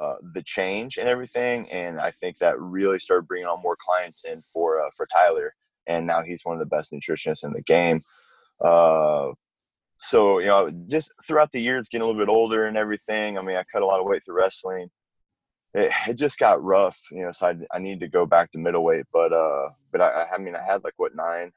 uh, 0.00 0.14
the 0.34 0.42
change 0.42 0.96
and 0.96 1.08
everything, 1.08 1.68
and 1.72 2.00
I 2.00 2.12
think 2.12 2.38
that 2.38 2.60
really 2.60 3.00
started 3.00 3.26
bringing 3.26 3.48
on 3.48 3.62
more 3.62 3.76
clients 3.80 4.24
in 4.24 4.42
for 4.42 4.80
uh, 4.80 4.90
for 4.96 5.06
Tyler, 5.06 5.54
and 5.86 6.06
now 6.06 6.22
he's 6.22 6.44
one 6.44 6.54
of 6.54 6.60
the 6.60 6.76
best 6.76 6.92
nutritionists 6.92 7.44
in 7.44 7.52
the 7.52 7.62
game. 7.62 8.02
Uh, 8.64 9.32
so 10.00 10.38
you 10.38 10.46
know, 10.46 10.70
just 10.86 11.12
throughout 11.26 11.50
the 11.50 11.60
years, 11.60 11.88
getting 11.88 12.02
a 12.02 12.06
little 12.06 12.20
bit 12.20 12.30
older 12.30 12.66
and 12.66 12.76
everything. 12.76 13.36
I 13.36 13.42
mean, 13.42 13.56
I 13.56 13.64
cut 13.72 13.82
a 13.82 13.86
lot 13.86 13.98
of 13.98 14.06
weight 14.06 14.24
through 14.24 14.36
wrestling 14.36 14.88
it, 15.78 15.92
it 16.08 16.14
just 16.14 16.38
got 16.38 16.62
rough, 16.62 16.98
you 17.10 17.22
know. 17.22 17.32
So 17.32 17.48
I, 17.48 17.76
I 17.76 17.78
need 17.78 18.00
to 18.00 18.08
go 18.08 18.26
back 18.26 18.50
to 18.52 18.58
middleweight, 18.58 19.06
but 19.12 19.32
uh, 19.32 19.70
but 19.92 20.00
I, 20.00 20.26
I 20.34 20.38
mean, 20.38 20.56
I 20.56 20.64
had 20.64 20.84
like 20.84 20.94
what 20.96 21.14
nine, 21.14 21.52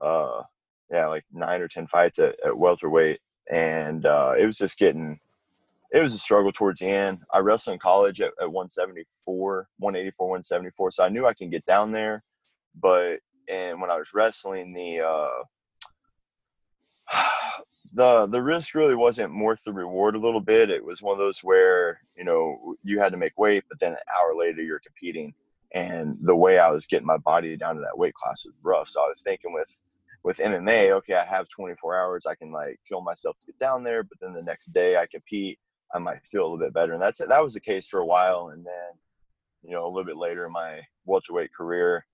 uh, 0.00 0.42
yeah, 0.90 1.06
like 1.06 1.24
nine 1.32 1.60
or 1.60 1.68
ten 1.68 1.86
fights 1.86 2.18
at, 2.18 2.36
at 2.44 2.56
welterweight, 2.56 3.20
and 3.50 4.06
uh, 4.06 4.34
it 4.38 4.46
was 4.46 4.58
just 4.58 4.78
getting 4.78 5.18
it 5.92 6.00
was 6.00 6.14
a 6.14 6.18
struggle 6.18 6.52
towards 6.52 6.80
the 6.80 6.86
end. 6.86 7.18
I 7.32 7.38
wrestled 7.38 7.74
in 7.74 7.80
college 7.80 8.20
at, 8.20 8.32
at 8.40 8.52
174, 8.52 9.68
184, 9.78 10.28
174, 10.28 10.90
so 10.92 11.04
I 11.04 11.08
knew 11.08 11.26
I 11.26 11.34
can 11.34 11.50
get 11.50 11.64
down 11.64 11.90
there, 11.92 12.22
but 12.80 13.18
and 13.48 13.80
when 13.80 13.90
I 13.90 13.96
was 13.96 14.14
wrestling, 14.14 14.72
the 14.72 15.00
uh, 15.00 15.42
the 17.92 18.26
the 18.26 18.42
risk 18.42 18.74
really 18.74 18.94
wasn't 18.94 19.36
worth 19.38 19.62
the 19.64 19.72
reward 19.72 20.14
a 20.14 20.20
little 20.20 20.40
bit. 20.40 20.70
It 20.70 20.84
was 20.84 21.02
one 21.02 21.12
of 21.12 21.18
those 21.18 21.40
where 21.40 22.00
you 22.16 22.24
know 22.24 22.76
you 22.82 23.00
had 23.00 23.12
to 23.12 23.18
make 23.18 23.38
weight, 23.38 23.64
but 23.68 23.78
then 23.80 23.92
an 23.92 23.98
hour 24.16 24.34
later 24.36 24.62
you're 24.62 24.80
competing, 24.80 25.34
and 25.72 26.16
the 26.22 26.36
way 26.36 26.58
I 26.58 26.70
was 26.70 26.86
getting 26.86 27.06
my 27.06 27.16
body 27.18 27.56
down 27.56 27.74
to 27.74 27.80
that 27.80 27.98
weight 27.98 28.14
class 28.14 28.44
was 28.44 28.54
rough. 28.62 28.88
So 28.88 29.02
I 29.02 29.08
was 29.08 29.20
thinking 29.20 29.52
with 29.52 29.74
with 30.22 30.38
MMA, 30.38 30.90
okay, 30.90 31.14
I 31.14 31.24
have 31.24 31.48
24 31.48 31.96
hours, 31.96 32.26
I 32.26 32.34
can 32.34 32.52
like 32.52 32.78
kill 32.86 33.00
myself 33.00 33.38
to 33.40 33.46
get 33.46 33.58
down 33.58 33.82
there, 33.82 34.02
but 34.02 34.20
then 34.20 34.34
the 34.34 34.42
next 34.42 34.70
day 34.72 34.96
I 34.96 35.06
compete, 35.06 35.58
I 35.94 35.98
might 35.98 36.26
feel 36.26 36.42
a 36.42 36.44
little 36.44 36.58
bit 36.58 36.74
better, 36.74 36.92
and 36.92 37.02
that's 37.02 37.18
that 37.18 37.42
was 37.42 37.54
the 37.54 37.60
case 37.60 37.88
for 37.88 38.00
a 38.00 38.06
while, 38.06 38.50
and 38.54 38.64
then 38.64 38.92
you 39.62 39.72
know 39.72 39.84
a 39.84 39.88
little 39.88 40.04
bit 40.04 40.16
later 40.16 40.46
in 40.46 40.52
my 40.52 40.80
welterweight 41.06 41.52
career, 41.52 42.06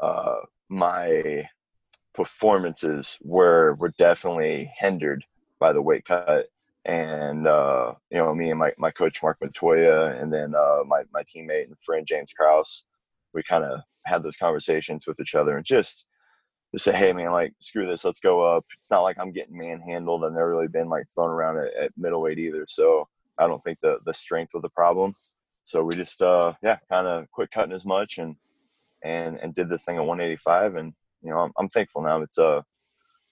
uh, 0.00 0.36
my 0.68 1.48
performances 2.16 3.18
were 3.22 3.74
were 3.74 3.92
definitely 3.98 4.72
hindered 4.78 5.24
by 5.60 5.72
the 5.72 5.82
weight 5.82 6.06
cut. 6.06 6.46
And 6.84 7.46
uh, 7.46 7.94
you 8.10 8.18
know, 8.18 8.34
me 8.34 8.50
and 8.50 8.58
my, 8.58 8.72
my 8.78 8.90
coach 8.90 9.22
Mark 9.22 9.38
Montoya, 9.40 10.16
and 10.20 10.32
then 10.32 10.54
uh, 10.54 10.80
my 10.86 11.02
my 11.12 11.22
teammate 11.22 11.66
and 11.66 11.76
friend 11.84 12.06
James 12.06 12.32
Krause, 12.32 12.84
we 13.34 13.42
kind 13.42 13.64
of 13.64 13.80
had 14.04 14.22
those 14.22 14.36
conversations 14.36 15.06
with 15.06 15.20
each 15.20 15.34
other 15.34 15.56
and 15.56 15.66
just 15.66 16.06
just 16.72 16.84
say, 16.84 16.96
hey 16.96 17.12
man, 17.12 17.32
like 17.32 17.52
screw 17.60 17.86
this, 17.86 18.04
let's 18.04 18.20
go 18.20 18.42
up. 18.42 18.64
It's 18.76 18.90
not 18.90 19.02
like 19.02 19.16
I'm 19.18 19.32
getting 19.32 19.58
manhandled. 19.58 20.24
I've 20.24 20.32
never 20.32 20.50
really 20.50 20.68
been 20.68 20.88
like 20.88 21.06
thrown 21.14 21.30
around 21.30 21.58
at, 21.58 21.74
at 21.74 21.92
middleweight 21.96 22.38
either, 22.38 22.64
so 22.68 23.08
I 23.38 23.46
don't 23.46 23.62
think 23.62 23.78
the 23.82 23.98
the 24.06 24.14
strength 24.14 24.52
was 24.54 24.62
the 24.62 24.70
problem. 24.70 25.14
So 25.64 25.82
we 25.82 25.96
just 25.96 26.22
uh 26.22 26.54
yeah, 26.62 26.78
kind 26.88 27.06
of 27.06 27.30
quit 27.32 27.50
cutting 27.50 27.74
as 27.74 27.84
much 27.84 28.18
and 28.18 28.36
and 29.04 29.38
and 29.42 29.54
did 29.54 29.68
the 29.68 29.78
thing 29.78 29.96
at 29.96 30.06
185 30.06 30.76
and 30.76 30.94
you 31.22 31.30
know, 31.30 31.38
I'm, 31.38 31.52
I'm 31.58 31.68
thankful 31.68 32.02
now. 32.02 32.22
It's 32.22 32.38
uh, 32.38 32.62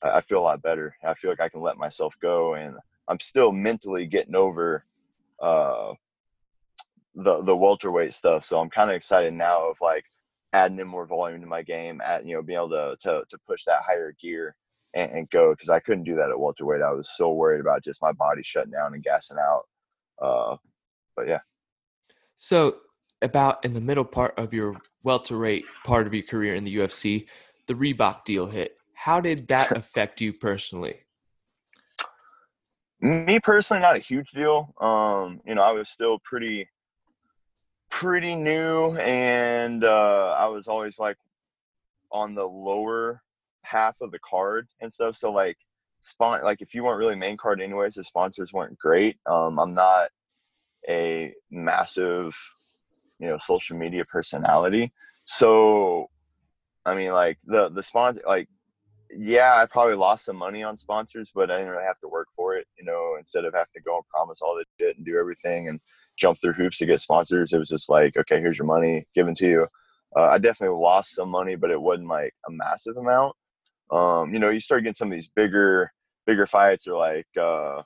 I 0.03 0.21
feel 0.21 0.39
a 0.39 0.41
lot 0.41 0.63
better. 0.63 0.95
I 1.05 1.15
feel 1.15 1.31
like 1.31 1.41
I 1.41 1.49
can 1.49 1.61
let 1.61 1.77
myself 1.77 2.15
go, 2.21 2.55
and 2.55 2.77
I'm 3.09 3.21
still 3.21 3.53
mentally 3.53 4.07
getting 4.07 4.35
over 4.35 4.85
uh, 5.41 5.93
the 7.15 7.43
the 7.43 7.57
welterweight 7.57 8.15
stuff. 8.15 8.45
So 8.45 8.61
I'm 8.61 8.71
kind 8.71 8.91
of 8.91 8.97
excited 8.97 9.33
now 9.33 9.71
of 9.71 9.77
like 9.81 10.05
adding 10.53 10.79
in 10.79 10.87
more 10.87 11.07
volume 11.07 11.41
to 11.41 11.47
my 11.47 11.63
game, 11.63 12.01
at 12.01 12.27
you 12.27 12.35
know 12.35 12.43
being 12.43 12.59
able 12.59 12.71
to 12.71 12.97
to, 13.01 13.23
to 13.29 13.39
push 13.47 13.65
that 13.65 13.83
higher 13.87 14.15
gear 14.21 14.55
and, 14.95 15.11
and 15.11 15.31
go 15.31 15.53
because 15.53 15.71
I 15.71 15.81
couldn't 15.81 16.05
do 16.05 16.17
that 16.17 16.31
at 16.31 16.39
welterweight. 16.39 16.83
I 16.83 16.93
was 16.93 17.11
so 17.17 17.33
worried 17.33 17.61
about 17.61 17.85
just 17.85 18.03
my 18.03 18.13
body 18.13 18.43
shutting 18.43 18.73
down 18.73 18.95
and 18.95 19.03
gassing 19.03 19.39
out. 19.39 19.63
Uh, 20.21 20.57
but 21.17 21.29
yeah. 21.29 21.41
So 22.37 22.77
about 23.23 23.65
in 23.65 23.73
the 23.73 23.81
middle 23.81 24.05
part 24.05 24.35
of 24.39 24.53
your 24.53 24.77
welterweight 25.03 25.65
part 25.85 26.07
of 26.07 26.15
your 26.15 26.25
career 26.25 26.55
in 26.55 26.65
the 26.65 26.77
UFC, 26.77 27.25
the 27.67 27.75
Reebok 27.75 28.25
deal 28.25 28.47
hit. 28.47 28.77
How 28.95 29.21
did 29.21 29.49
that 29.49 29.73
affect 29.77 30.21
you 30.21 30.33
personally? 30.33 31.01
Me 33.01 33.39
personally, 33.39 33.83
not 33.83 33.97
a 33.97 34.01
huge 34.01 34.31
deal. 34.31 34.75
Um, 34.81 35.41
you 35.45 35.55
know, 35.55 35.63
I 35.63 35.73
was 35.73 35.91
still 35.91 36.19
pretty, 36.21 36.69
pretty 37.91 38.35
new, 38.35 38.97
and 38.97 39.85
uh, 39.85 40.35
I 40.39 40.47
was 40.47 40.69
always 40.69 40.99
like 40.99 41.19
on 42.11 42.35
the 42.35 42.45
lower 42.45 43.23
half 43.63 43.97
of 44.01 44.11
the 44.11 44.19
card 44.21 44.69
and 44.81 44.91
stuff. 44.91 45.17
So 45.17 45.31
like, 45.31 45.59
spon 46.01 46.43
like 46.43 46.63
if 46.63 46.75
you 46.75 46.85
weren't 46.85 46.99
really 46.99 47.17
main 47.17 47.37
card 47.37 47.61
anyways, 47.61 47.95
the 47.95 48.05
sponsors 48.05 48.53
weren't 48.53 48.79
great. 48.79 49.19
Um, 49.27 49.59
I'm 49.59 49.75
not 49.75 50.09
a 50.89 51.35
massive, 51.51 52.35
you 53.19 53.29
know, 53.29 53.39
social 53.39 53.77
media 53.77 54.05
personality, 54.07 54.93
so 55.25 56.09
I 56.87 56.95
mean, 56.95 57.13
like 57.13 57.39
the 57.45 57.69
the 57.71 57.83
sponsor, 57.83 58.23
like 58.27 58.49
yeah, 59.17 59.57
I 59.57 59.67
probably 59.67 59.95
lost 59.95 60.25
some 60.25 60.37
money 60.37 60.63
on 60.63 60.77
sponsors, 60.77 61.31
but 61.35 61.51
I 61.51 61.59
didn't 61.59 61.73
really 61.73 61.87
have 61.87 62.01
to 62.01 62.09
work 62.09 62.29
for 62.37 62.57
it. 62.57 62.67
You 62.79 62.85
know, 62.85 63.17
instead 63.19 63.45
of 63.45 63.55
having 63.55 63.67
to 63.77 63.83
go 63.83 63.97
and 63.97 64.09
promise 64.09 64.41
all 64.43 64.57
this 64.57 64.67
shit 64.79 64.97
and 64.97 65.07
do 65.07 65.19
everything 65.19 65.69
and 65.69 65.81
jump 66.19 66.39
through 66.41 66.55
hoops 66.55 66.79
to 66.79 66.87
get 66.87 67.01
sponsors, 67.01 67.53
it 67.53 67.59
was 67.59 67.69
just 67.69 67.89
like, 67.89 68.17
okay, 68.17 68.41
here's 68.41 68.59
your 68.59 68.67
money 68.67 69.07
given 69.15 69.35
to 69.37 69.47
you. 69.49 69.67
Uh, 70.17 70.25
I 70.25 70.39
definitely 70.39 70.77
lost 70.77 71.15
some 71.15 71.29
money, 71.29 71.57
but 71.57 71.71
it 71.71 71.81
wasn't 71.81 72.09
like 72.09 72.33
a 72.49 72.53
massive 72.53 72.97
amount. 72.97 73.35
Um, 73.91 74.33
you 74.33 74.39
know, 74.39 74.51
you 74.51 74.61
start 74.61 74.83
getting 74.83 74.95
some 74.95 75.09
of 75.09 75.13
these 75.13 75.29
bigger, 75.29 75.93
bigger 76.27 76.47
fights, 76.47 76.87
or 76.87 76.97
like, 76.97 77.27
uh, 77.41 77.83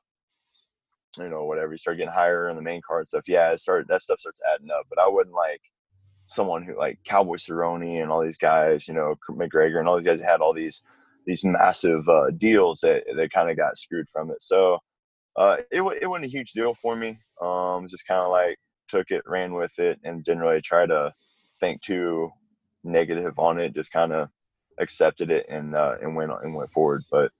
you 1.18 1.28
know, 1.28 1.44
whatever. 1.44 1.72
You 1.72 1.78
start 1.78 1.96
getting 1.96 2.12
higher 2.12 2.48
in 2.48 2.56
the 2.56 2.62
main 2.62 2.80
card 2.87 3.08
stuff. 3.08 3.28
Yeah, 3.28 3.52
it 3.52 3.61
started 3.61 3.88
that 3.88 4.02
stuff 4.02 4.20
starts 4.20 4.40
adding 4.54 4.70
up. 4.70 4.87
But 4.88 5.00
I 5.00 5.08
wouldn't 5.08 5.34
like 5.34 5.61
someone 6.28 6.62
who 6.62 6.78
like 6.78 6.98
Cowboy 7.04 7.36
Cerrone 7.36 8.00
and 8.00 8.10
all 8.10 8.22
these 8.22 8.38
guys, 8.38 8.86
you 8.86 8.94
know, 8.94 9.16
McGregor 9.30 9.78
and 9.78 9.88
all 9.88 9.96
these 9.96 10.06
guys 10.06 10.20
had 10.20 10.40
all 10.40 10.52
these 10.52 10.82
these 11.26 11.44
massive 11.44 12.08
uh, 12.08 12.30
deals 12.36 12.80
that 12.80 13.02
they 13.16 13.28
kind 13.28 13.50
of 13.50 13.56
got 13.56 13.76
screwed 13.76 14.08
from 14.08 14.30
it. 14.30 14.42
So 14.42 14.78
uh, 15.36 15.58
it 15.70 15.82
it 16.00 16.06
wasn't 16.06 16.26
a 16.26 16.30
huge 16.30 16.52
deal 16.52 16.74
for 16.74 16.94
me. 16.94 17.18
Um, 17.40 17.88
just 17.88 18.06
kind 18.06 18.20
of 18.20 18.30
like 18.30 18.58
took 18.88 19.10
it, 19.10 19.22
ran 19.26 19.54
with 19.54 19.78
it, 19.78 19.98
and 20.04 20.22
didn't 20.22 20.42
really 20.42 20.62
try 20.62 20.86
to 20.86 21.12
think 21.60 21.82
too 21.82 22.30
negative 22.84 23.38
on 23.38 23.58
it. 23.58 23.74
Just 23.74 23.92
kind 23.92 24.12
of 24.12 24.28
accepted 24.78 25.30
it 25.30 25.46
and 25.48 25.74
uh, 25.74 25.96
and 26.00 26.14
went 26.14 26.30
and 26.42 26.54
went 26.54 26.70
forward. 26.70 27.04
But 27.10 27.32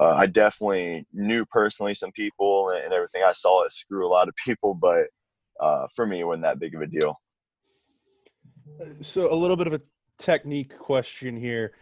uh, 0.00 0.14
I 0.14 0.26
definitely 0.26 1.06
knew 1.12 1.44
personally 1.46 1.94
some 1.94 2.12
people 2.12 2.70
and 2.70 2.92
everything. 2.92 3.22
I 3.24 3.32
saw 3.32 3.64
it 3.64 3.72
screw 3.72 4.06
a 4.06 4.08
lot 4.08 4.28
of 4.28 4.34
people, 4.44 4.74
but 4.74 5.06
uh, 5.60 5.86
for 5.94 6.06
me, 6.06 6.20
it 6.20 6.24
wasn't 6.24 6.44
that 6.44 6.60
big 6.60 6.74
of 6.74 6.82
a 6.82 6.86
deal. 6.86 7.20
So 9.00 9.32
a 9.32 9.34
little 9.34 9.56
bit 9.56 9.66
of 9.66 9.72
a 9.72 9.80
technique 10.18 10.76
question 10.78 11.36
here. 11.36 11.72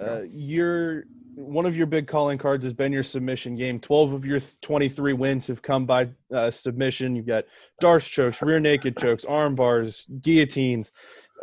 Uh, 0.00 0.22
your 0.22 1.04
one 1.36 1.66
of 1.66 1.76
your 1.76 1.86
big 1.86 2.06
calling 2.06 2.38
cards 2.38 2.64
has 2.64 2.72
been 2.72 2.92
your 2.92 3.02
submission 3.02 3.56
game. 3.56 3.80
Twelve 3.80 4.12
of 4.12 4.24
your 4.24 4.40
twenty 4.60 4.88
three 4.88 5.12
wins 5.12 5.46
have 5.46 5.62
come 5.62 5.86
by 5.86 6.08
uh, 6.34 6.50
submission. 6.50 7.14
You've 7.14 7.26
got 7.26 7.44
Darce 7.80 8.08
chokes, 8.08 8.42
rear 8.42 8.60
naked 8.60 8.96
chokes, 8.96 9.24
arm 9.24 9.54
bars, 9.54 10.06
guillotines. 10.20 10.90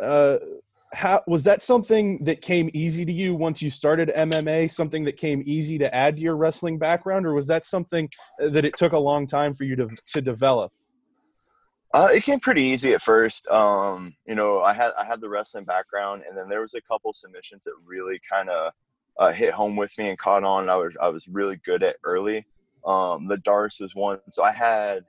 Uh, 0.00 0.38
how 0.92 1.22
was 1.26 1.42
that 1.44 1.62
something 1.62 2.22
that 2.24 2.42
came 2.42 2.70
easy 2.74 3.04
to 3.06 3.12
you 3.12 3.34
once 3.34 3.62
you 3.62 3.70
started 3.70 4.12
MMA? 4.14 4.70
Something 4.70 5.04
that 5.04 5.16
came 5.16 5.42
easy 5.46 5.78
to 5.78 5.94
add 5.94 6.16
to 6.16 6.22
your 6.22 6.36
wrestling 6.36 6.78
background, 6.78 7.26
or 7.26 7.32
was 7.32 7.46
that 7.46 7.64
something 7.64 8.10
that 8.38 8.64
it 8.64 8.76
took 8.76 8.92
a 8.92 8.98
long 8.98 9.26
time 9.26 9.54
for 9.54 9.64
you 9.64 9.76
to 9.76 9.88
to 10.12 10.20
develop? 10.20 10.72
Uh, 11.94 12.08
it 12.12 12.22
came 12.22 12.40
pretty 12.40 12.62
easy 12.62 12.94
at 12.94 13.02
first. 13.02 13.46
Um, 13.48 14.14
you 14.26 14.34
know, 14.34 14.60
I 14.60 14.72
had 14.72 14.92
I 14.98 15.04
had 15.04 15.20
the 15.20 15.28
wrestling 15.28 15.64
background, 15.64 16.22
and 16.26 16.36
then 16.36 16.48
there 16.48 16.62
was 16.62 16.74
a 16.74 16.80
couple 16.80 17.12
submissions 17.12 17.64
that 17.64 17.74
really 17.84 18.18
kind 18.28 18.48
of 18.48 18.72
uh, 19.18 19.32
hit 19.32 19.52
home 19.52 19.76
with 19.76 19.96
me 19.98 20.08
and 20.08 20.18
caught 20.18 20.42
on. 20.42 20.70
I 20.70 20.76
was 20.76 20.94
I 21.00 21.08
was 21.08 21.28
really 21.28 21.60
good 21.64 21.82
at 21.82 21.96
early. 22.04 22.46
Um, 22.86 23.28
the 23.28 23.36
Darce 23.36 23.78
was 23.80 23.94
one, 23.94 24.18
so 24.30 24.42
I 24.42 24.52
had 24.52 25.04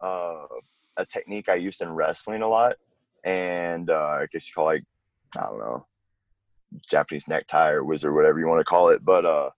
uh, 0.00 0.46
a 0.96 1.04
technique 1.04 1.50
I 1.50 1.56
used 1.56 1.82
in 1.82 1.90
wrestling 1.90 2.40
a 2.40 2.48
lot, 2.48 2.76
and 3.22 3.90
uh, 3.90 4.18
I 4.22 4.26
guess 4.32 4.48
you 4.48 4.54
call 4.54 4.70
it, 4.70 4.72
like 4.72 4.84
I 5.38 5.48
don't 5.50 5.58
know, 5.58 5.86
Japanese 6.90 7.28
necktie 7.28 7.72
or 7.72 7.84
wizard, 7.84 8.14
whatever 8.14 8.40
you 8.40 8.46
want 8.46 8.60
to 8.60 8.64
call 8.64 8.88
it. 8.88 9.04
But 9.04 9.26
uh, 9.26 9.50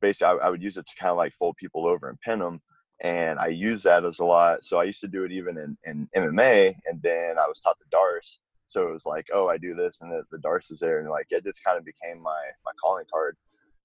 basically, 0.00 0.38
I, 0.40 0.46
I 0.46 0.50
would 0.50 0.62
use 0.62 0.78
it 0.78 0.86
to 0.86 0.96
kind 0.98 1.10
of 1.10 1.18
like 1.18 1.34
fold 1.34 1.56
people 1.58 1.86
over 1.86 2.08
and 2.08 2.18
pin 2.22 2.38
them 2.38 2.62
and 3.00 3.38
I 3.38 3.48
use 3.48 3.82
that 3.84 4.04
as 4.04 4.18
a 4.18 4.24
lot. 4.24 4.64
So 4.64 4.78
I 4.78 4.84
used 4.84 5.00
to 5.00 5.08
do 5.08 5.24
it 5.24 5.32
even 5.32 5.56
in, 5.56 5.78
in 5.84 6.08
MMA, 6.16 6.74
and 6.86 7.00
then 7.02 7.38
I 7.38 7.46
was 7.46 7.60
taught 7.60 7.78
the 7.78 7.96
Darce. 7.96 8.38
So 8.66 8.88
it 8.88 8.92
was 8.92 9.06
like, 9.06 9.28
oh, 9.32 9.48
I 9.48 9.56
do 9.56 9.74
this, 9.74 10.00
and 10.00 10.10
the, 10.10 10.24
the 10.30 10.38
Darce 10.38 10.70
is 10.70 10.80
there, 10.80 11.00
and 11.00 11.08
like 11.08 11.26
it 11.30 11.44
just 11.44 11.64
kind 11.64 11.78
of 11.78 11.84
became 11.84 12.20
my 12.20 12.42
my 12.64 12.72
calling 12.82 13.06
card 13.12 13.36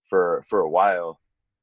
for 0.10 0.44
for 0.48 0.62
a 0.62 0.70
while, 0.70 1.20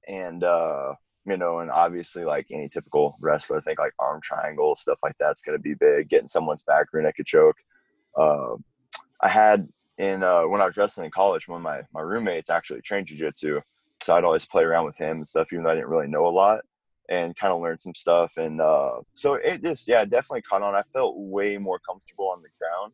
and 0.09 0.43
uh, 0.45 0.95
you 1.27 1.37
know, 1.37 1.59
and 1.59 1.71
obviously 1.71 2.25
like 2.25 2.47
any 2.51 2.69
typical 2.69 3.17
wrestler, 3.21 3.59
I 3.59 3.61
think 3.61 3.79
like 3.79 3.93
arm 3.99 4.21
triangle 4.23 4.75
stuff 4.77 5.01
like 5.03 5.17
that's 5.19 5.43
going 5.43 5.59
to 5.59 5.63
be 5.63 5.75
big. 5.75 6.09
Getting 6.09 6.29
someone's 6.29 6.63
back 6.63 6.87
rear 6.93 7.03
naked 7.03 7.27
choke. 7.27 7.57
Uh, 8.19 8.55
I 9.21 9.29
had 9.29 9.69
in 9.99 10.23
uh, 10.23 10.45
when 10.45 10.63
I 10.63 10.67
was 10.67 10.79
wrestling 10.79 11.07
in 11.07 11.11
college, 11.11 11.47
one 11.47 11.59
of 11.59 11.63
my 11.63 11.83
my 11.93 12.01
roommates 12.01 12.49
actually 12.49 12.81
trained 12.81 13.09
jujitsu, 13.09 13.61
so 14.03 14.15
I'd 14.15 14.25
always 14.25 14.47
play 14.47 14.63
around 14.63 14.87
with 14.87 14.97
him 14.97 15.19
and 15.19 15.29
stuff, 15.29 15.53
even 15.53 15.65
though 15.65 15.71
I 15.71 15.75
didn't 15.75 15.91
really 15.91 16.09
know 16.09 16.27
a 16.27 16.31
lot 16.31 16.61
and 17.11 17.37
kind 17.37 17.53
of 17.53 17.61
learned 17.61 17.81
some 17.81 17.95
stuff. 17.95 18.37
And 18.37 18.61
uh, 18.61 19.01
so 19.13 19.35
it 19.35 19.63
just, 19.63 19.89
yeah, 19.89 20.05
definitely 20.05 20.43
caught 20.43 20.63
on. 20.63 20.75
I 20.75 20.83
felt 20.93 21.19
way 21.19 21.59
more 21.59 21.81
comfortable 21.81 22.29
on 22.29 22.41
the 22.41 22.49
ground 22.59 22.93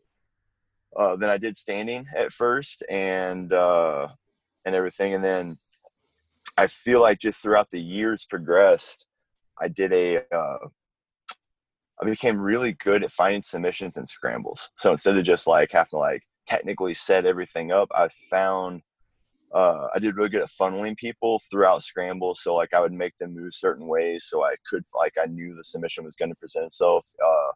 uh, 0.97 1.17
than 1.17 1.31
I 1.31 1.37
did 1.37 1.57
standing 1.57 2.07
at 2.17 2.33
first, 2.33 2.83
and 2.89 3.53
uh, 3.53 4.09
and 4.65 4.75
everything. 4.75 5.15
And 5.15 5.23
then 5.23 5.57
I 6.57 6.67
feel 6.67 7.01
like 7.03 7.21
just 7.21 7.39
throughout 7.39 7.71
the 7.71 7.81
years 7.81 8.27
progressed, 8.29 9.07
I 9.61 9.69
did 9.69 9.93
a. 9.93 10.25
Uh, 10.35 10.69
I 12.01 12.05
became 12.05 12.39
really 12.39 12.73
good 12.73 13.03
at 13.05 13.13
finding 13.13 13.41
submissions 13.41 13.97
and 13.97 14.07
scrambles. 14.07 14.71
So 14.77 14.91
instead 14.91 15.17
of 15.17 15.25
just 15.25 15.47
like 15.47 15.73
having 15.73 15.91
to 15.91 15.97
like 15.97 16.23
technically 16.47 16.93
set 16.93 17.25
everything 17.25 17.73
up, 17.73 17.89
I 17.95 18.09
found 18.31 18.83
uh, 19.55 19.89
I 19.95 19.99
did 19.99 20.17
really 20.17 20.29
good 20.29 20.43
at 20.43 20.51
funneling 20.51 20.97
people 20.97 21.41
throughout 21.51 21.83
scramble. 21.83 22.35
So 22.35 22.55
like 22.55 22.75
I 22.75 22.81
would 22.81 22.93
make 22.93 23.17
them 23.19 23.35
move 23.35 23.55
certain 23.55 23.87
ways, 23.87 24.27
so 24.29 24.45
I 24.45 24.57
could 24.69 24.85
like 24.95 25.15
I 25.21 25.27
knew 25.27 25.55
the 25.55 25.65
submission 25.65 26.05
was 26.05 26.17
going 26.17 26.31
to 26.31 26.37
present 26.37 26.67
itself 26.67 27.07
uh, 27.25 27.53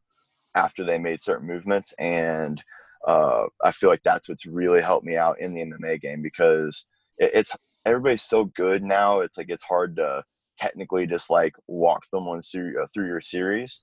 after 0.55 0.85
they 0.85 0.99
made 0.99 1.21
certain 1.21 1.47
movements, 1.47 1.93
and 1.99 2.63
uh, 3.07 3.45
I 3.65 3.73
feel 3.73 3.91
like 3.91 4.03
that's 4.05 4.29
what's 4.29 4.47
really 4.47 4.81
helped 4.83 5.07
me 5.07 5.17
out 5.17 5.41
in 5.41 5.55
the 5.55 5.63
MMA 5.63 6.01
game 6.01 6.23
because 6.23 6.87
it, 7.19 7.31
it's 7.35 7.53
everybody's 7.87 8.23
so 8.23 8.45
good 8.45 8.83
now. 8.83 9.21
It's 9.21 9.37
like 9.37 9.49
it's 9.49 9.65
hard 9.65 9.97
to 9.97 10.23
technically 10.59 11.07
just 11.07 11.31
like 11.31 11.55
walk 11.67 12.05
someone 12.05 12.43
through 12.43 12.75
through 12.95 13.07
your 13.07 13.21
series, 13.21 13.83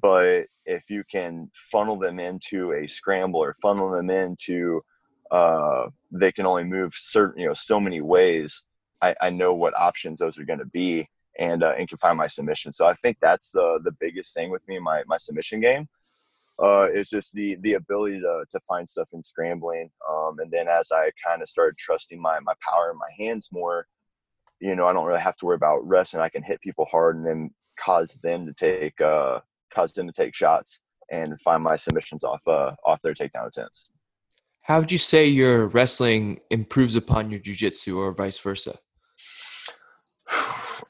but 0.00 0.44
if 0.64 0.90
you 0.90 1.02
can 1.10 1.50
funnel 1.54 1.98
them 1.98 2.20
into 2.20 2.72
a 2.72 2.86
scramble 2.86 3.40
or 3.40 3.54
funnel 3.60 3.90
them 3.90 4.10
into 4.10 4.82
uh, 5.30 5.88
they 6.10 6.32
can 6.32 6.46
only 6.46 6.64
move 6.64 6.94
certain 6.96 7.40
you 7.40 7.48
know 7.48 7.54
so 7.54 7.80
many 7.80 8.00
ways. 8.00 8.64
I, 9.00 9.14
I 9.20 9.30
know 9.30 9.54
what 9.54 9.76
options 9.76 10.18
those 10.18 10.38
are 10.38 10.44
going 10.44 10.58
to 10.58 10.66
be 10.66 11.08
and 11.38 11.62
uh, 11.62 11.74
and 11.78 11.88
can 11.88 11.98
find 11.98 12.18
my 12.18 12.26
submission. 12.26 12.72
So 12.72 12.86
I 12.86 12.94
think 12.94 13.18
that's 13.20 13.50
the 13.50 13.78
the 13.82 13.92
biggest 13.92 14.34
thing 14.34 14.50
with 14.50 14.66
me 14.68 14.78
my 14.78 15.02
my 15.06 15.16
submission 15.16 15.60
game 15.60 15.88
uh, 16.62 16.88
is 16.92 17.08
just 17.08 17.32
the 17.32 17.56
the 17.56 17.74
ability 17.74 18.20
to 18.20 18.44
to 18.50 18.60
find 18.60 18.88
stuff 18.88 19.08
in 19.12 19.22
scrambling. 19.22 19.90
Um, 20.08 20.38
and 20.40 20.50
then 20.50 20.68
as 20.68 20.90
I 20.92 21.10
kind 21.24 21.42
of 21.42 21.48
started 21.48 21.76
trusting 21.76 22.20
my 22.20 22.40
my 22.40 22.54
power 22.68 22.90
in 22.90 22.98
my 22.98 23.24
hands 23.24 23.48
more, 23.52 23.86
you 24.60 24.74
know, 24.74 24.86
I 24.86 24.92
don't 24.92 25.06
really 25.06 25.20
have 25.20 25.36
to 25.36 25.46
worry 25.46 25.56
about 25.56 25.86
wrestling. 25.86 26.22
I 26.22 26.28
can 26.28 26.42
hit 26.42 26.60
people 26.60 26.86
hard 26.90 27.16
and 27.16 27.26
then 27.26 27.50
cause 27.78 28.12
them 28.22 28.46
to 28.46 28.52
take 28.52 29.00
uh, 29.00 29.40
cause 29.72 29.92
them 29.92 30.06
to 30.06 30.12
take 30.12 30.34
shots 30.34 30.80
and 31.10 31.40
find 31.40 31.62
my 31.62 31.76
submissions 31.76 32.24
off 32.24 32.40
uh, 32.46 32.72
off 32.84 33.00
their 33.02 33.14
takedown 33.14 33.46
attempts. 33.46 33.88
How 34.68 34.78
would 34.78 34.92
you 34.92 34.98
say 34.98 35.26
your 35.26 35.68
wrestling 35.68 36.40
improves 36.50 36.94
upon 36.94 37.30
your 37.30 37.40
jujitsu 37.40 37.96
or 37.96 38.12
vice 38.12 38.38
versa? 38.38 38.78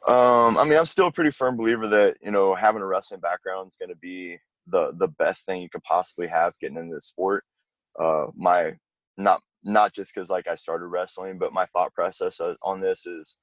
Um, 0.06 0.56
I 0.56 0.64
mean, 0.64 0.78
I'm 0.78 0.86
still 0.86 1.08
a 1.08 1.12
pretty 1.12 1.32
firm 1.32 1.58
believer 1.58 1.86
that 1.88 2.16
you 2.22 2.30
know 2.30 2.54
having 2.54 2.80
a 2.80 2.86
wrestling 2.86 3.20
background 3.20 3.68
is 3.68 3.76
going 3.76 3.90
to 3.90 3.96
be 3.96 4.38
the 4.66 4.94
the 4.98 5.08
best 5.18 5.44
thing 5.44 5.60
you 5.60 5.68
could 5.68 5.82
possibly 5.82 6.26
have 6.26 6.58
getting 6.62 6.78
into 6.78 6.94
the 6.94 7.02
sport. 7.02 7.44
Uh, 8.00 8.28
my 8.34 8.72
not 9.18 9.42
not 9.64 9.92
just 9.92 10.14
because 10.14 10.30
like 10.30 10.48
I 10.48 10.54
started 10.54 10.86
wrestling, 10.86 11.36
but 11.36 11.52
my 11.52 11.66
thought 11.66 11.92
process 11.92 12.40
on 12.62 12.80
this 12.80 13.04
is 13.04 13.36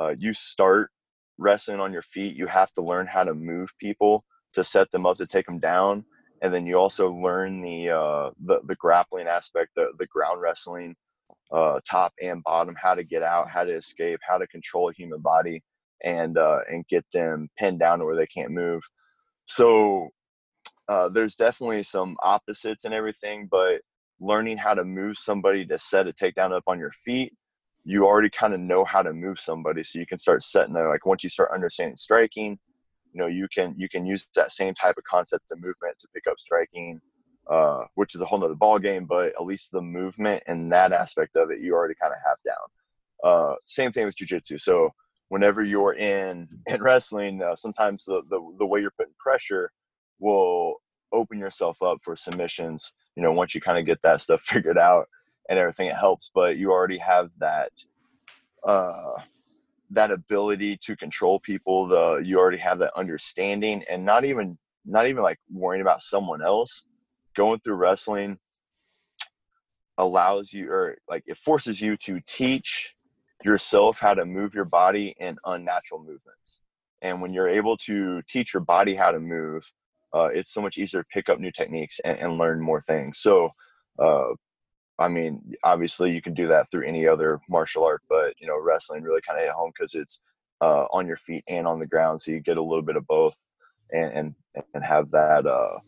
uh, 0.00 0.14
you 0.18 0.34
start 0.34 0.90
wrestling 1.36 1.78
on 1.78 1.92
your 1.92 2.02
feet. 2.02 2.34
You 2.34 2.48
have 2.48 2.72
to 2.72 2.82
learn 2.82 3.06
how 3.06 3.22
to 3.22 3.34
move 3.34 3.68
people 3.78 4.24
to 4.54 4.64
set 4.64 4.90
them 4.90 5.06
up 5.06 5.18
to 5.18 5.26
take 5.26 5.46
them 5.46 5.60
down, 5.60 6.04
and 6.42 6.52
then 6.52 6.66
you 6.66 6.78
also 6.78 7.10
learn 7.10 7.60
the 7.60 7.90
uh, 7.90 8.30
the, 8.44 8.60
the 8.64 8.76
grappling 8.76 9.26
aspect, 9.26 9.70
the 9.76 9.88
the 9.98 10.06
ground 10.06 10.40
wrestling, 10.40 10.94
uh, 11.52 11.80
top 11.88 12.12
and 12.22 12.42
bottom, 12.44 12.76
how 12.80 12.94
to 12.94 13.04
get 13.04 13.22
out, 13.22 13.48
how 13.48 13.64
to 13.64 13.74
escape, 13.74 14.20
how 14.28 14.38
to 14.38 14.46
control 14.46 14.88
a 14.90 14.92
human 14.92 15.20
body, 15.20 15.62
and 16.04 16.38
uh, 16.38 16.60
and 16.70 16.86
get 16.88 17.04
them 17.12 17.48
pinned 17.58 17.80
down 17.80 17.98
to 17.98 18.04
where 18.04 18.16
they 18.16 18.26
can't 18.26 18.50
move. 18.50 18.82
So 19.46 20.10
uh, 20.88 21.08
there's 21.08 21.36
definitely 21.36 21.82
some 21.82 22.16
opposites 22.22 22.84
and 22.84 22.94
everything, 22.94 23.48
but 23.50 23.80
learning 24.20 24.58
how 24.58 24.74
to 24.74 24.84
move 24.84 25.16
somebody 25.18 25.64
to 25.66 25.78
set 25.78 26.08
a 26.08 26.12
takedown 26.12 26.52
up 26.52 26.64
on 26.66 26.78
your 26.78 26.92
feet, 26.92 27.32
you 27.84 28.04
already 28.04 28.30
kind 28.30 28.52
of 28.54 28.60
know 28.60 28.84
how 28.84 29.02
to 29.02 29.12
move 29.12 29.38
somebody, 29.40 29.84
so 29.84 29.98
you 29.98 30.06
can 30.06 30.18
start 30.18 30.42
setting 30.42 30.74
there. 30.74 30.88
Like 30.88 31.06
once 31.06 31.24
you 31.24 31.30
start 31.30 31.50
understanding 31.54 31.96
striking, 31.96 32.58
you 33.18 33.24
know 33.24 33.28
you 33.28 33.48
can 33.52 33.74
you 33.76 33.88
can 33.88 34.06
use 34.06 34.28
that 34.36 34.52
same 34.52 34.74
type 34.74 34.96
of 34.96 35.04
concept 35.04 35.50
of 35.50 35.58
movement 35.58 35.98
to 35.98 36.08
pick 36.14 36.24
up 36.30 36.38
striking, 36.38 37.00
uh, 37.50 37.84
which 37.96 38.14
is 38.14 38.20
a 38.20 38.24
whole 38.24 38.38
nother 38.38 38.54
ball 38.54 38.78
game. 38.78 39.06
But 39.06 39.28
at 39.28 39.44
least 39.44 39.72
the 39.72 39.82
movement 39.82 40.44
and 40.46 40.70
that 40.72 40.92
aspect 40.92 41.34
of 41.36 41.50
it, 41.50 41.60
you 41.60 41.74
already 41.74 41.94
kind 42.00 42.12
of 42.12 42.20
have 42.24 42.36
down. 42.46 43.32
Uh, 43.32 43.54
same 43.60 43.90
thing 43.90 44.06
with 44.06 44.16
jujitsu. 44.16 44.60
So 44.60 44.90
whenever 45.30 45.64
you're 45.64 45.94
in 45.94 46.48
in 46.66 46.80
wrestling, 46.80 47.42
uh, 47.42 47.56
sometimes 47.56 48.04
the, 48.04 48.22
the 48.30 48.40
the 48.60 48.66
way 48.66 48.80
you're 48.80 48.92
putting 48.96 49.14
pressure 49.18 49.72
will 50.20 50.76
open 51.12 51.38
yourself 51.38 51.82
up 51.82 51.98
for 52.02 52.14
submissions 52.14 52.92
you 53.16 53.22
know 53.22 53.32
once 53.32 53.54
you 53.54 53.62
kind 53.62 53.78
of 53.78 53.86
get 53.86 53.98
that 54.02 54.20
stuff 54.20 54.40
figured 54.44 54.76
out 54.76 55.06
and 55.48 55.58
everything 55.58 55.86
it 55.86 55.96
helps 55.96 56.30
but 56.34 56.58
you 56.58 56.70
already 56.70 56.98
have 56.98 57.30
that 57.38 57.72
uh 58.64 59.12
that 59.90 60.10
ability 60.10 60.78
to 60.82 60.96
control 60.96 61.40
people 61.40 61.86
the 61.86 62.16
you 62.24 62.38
already 62.38 62.58
have 62.58 62.78
that 62.78 62.92
understanding 62.96 63.82
and 63.90 64.04
not 64.04 64.24
even 64.24 64.58
not 64.84 65.08
even 65.08 65.22
like 65.22 65.38
worrying 65.50 65.82
about 65.82 66.02
someone 66.02 66.42
else 66.42 66.84
going 67.34 67.58
through 67.60 67.74
wrestling 67.74 68.38
allows 69.96 70.52
you 70.52 70.70
or 70.70 70.96
like 71.08 71.22
it 71.26 71.36
forces 71.38 71.80
you 71.80 71.96
to 71.96 72.20
teach 72.26 72.94
yourself 73.44 73.98
how 73.98 74.14
to 74.14 74.24
move 74.24 74.54
your 74.54 74.64
body 74.64 75.14
in 75.18 75.36
unnatural 75.46 76.00
movements 76.00 76.60
and 77.02 77.20
when 77.22 77.32
you're 77.32 77.48
able 77.48 77.76
to 77.76 78.20
teach 78.28 78.52
your 78.52 78.62
body 78.62 78.94
how 78.94 79.10
to 79.10 79.20
move 79.20 79.62
uh, 80.14 80.28
it's 80.32 80.52
so 80.52 80.62
much 80.62 80.78
easier 80.78 81.02
to 81.02 81.08
pick 81.12 81.28
up 81.28 81.38
new 81.38 81.50
techniques 81.50 82.00
and, 82.04 82.18
and 82.18 82.38
learn 82.38 82.60
more 82.60 82.80
things. 82.80 83.18
So, 83.18 83.50
uh, 83.98 84.30
I 84.98 85.08
mean, 85.08 85.54
obviously 85.62 86.10
you 86.12 86.20
can 86.20 86.34
do 86.34 86.48
that 86.48 86.70
through 86.70 86.86
any 86.86 87.06
other 87.06 87.40
martial 87.48 87.84
art, 87.84 88.02
but 88.08 88.34
you 88.40 88.46
know, 88.46 88.58
wrestling 88.60 89.02
really 89.02 89.20
kind 89.26 89.38
of 89.38 89.44
hit 89.44 89.52
home 89.52 89.72
because 89.76 89.94
it's 89.94 90.20
uh, 90.60 90.86
on 90.90 91.06
your 91.06 91.16
feet 91.16 91.44
and 91.48 91.66
on 91.66 91.78
the 91.78 91.86
ground, 91.86 92.20
so 92.20 92.32
you 92.32 92.40
get 92.40 92.56
a 92.56 92.62
little 92.62 92.82
bit 92.82 92.96
of 92.96 93.06
both, 93.06 93.40
and 93.92 94.12
and, 94.12 94.34
and 94.74 94.84
have 94.84 95.10
that 95.12 95.46
uh, 95.46 95.78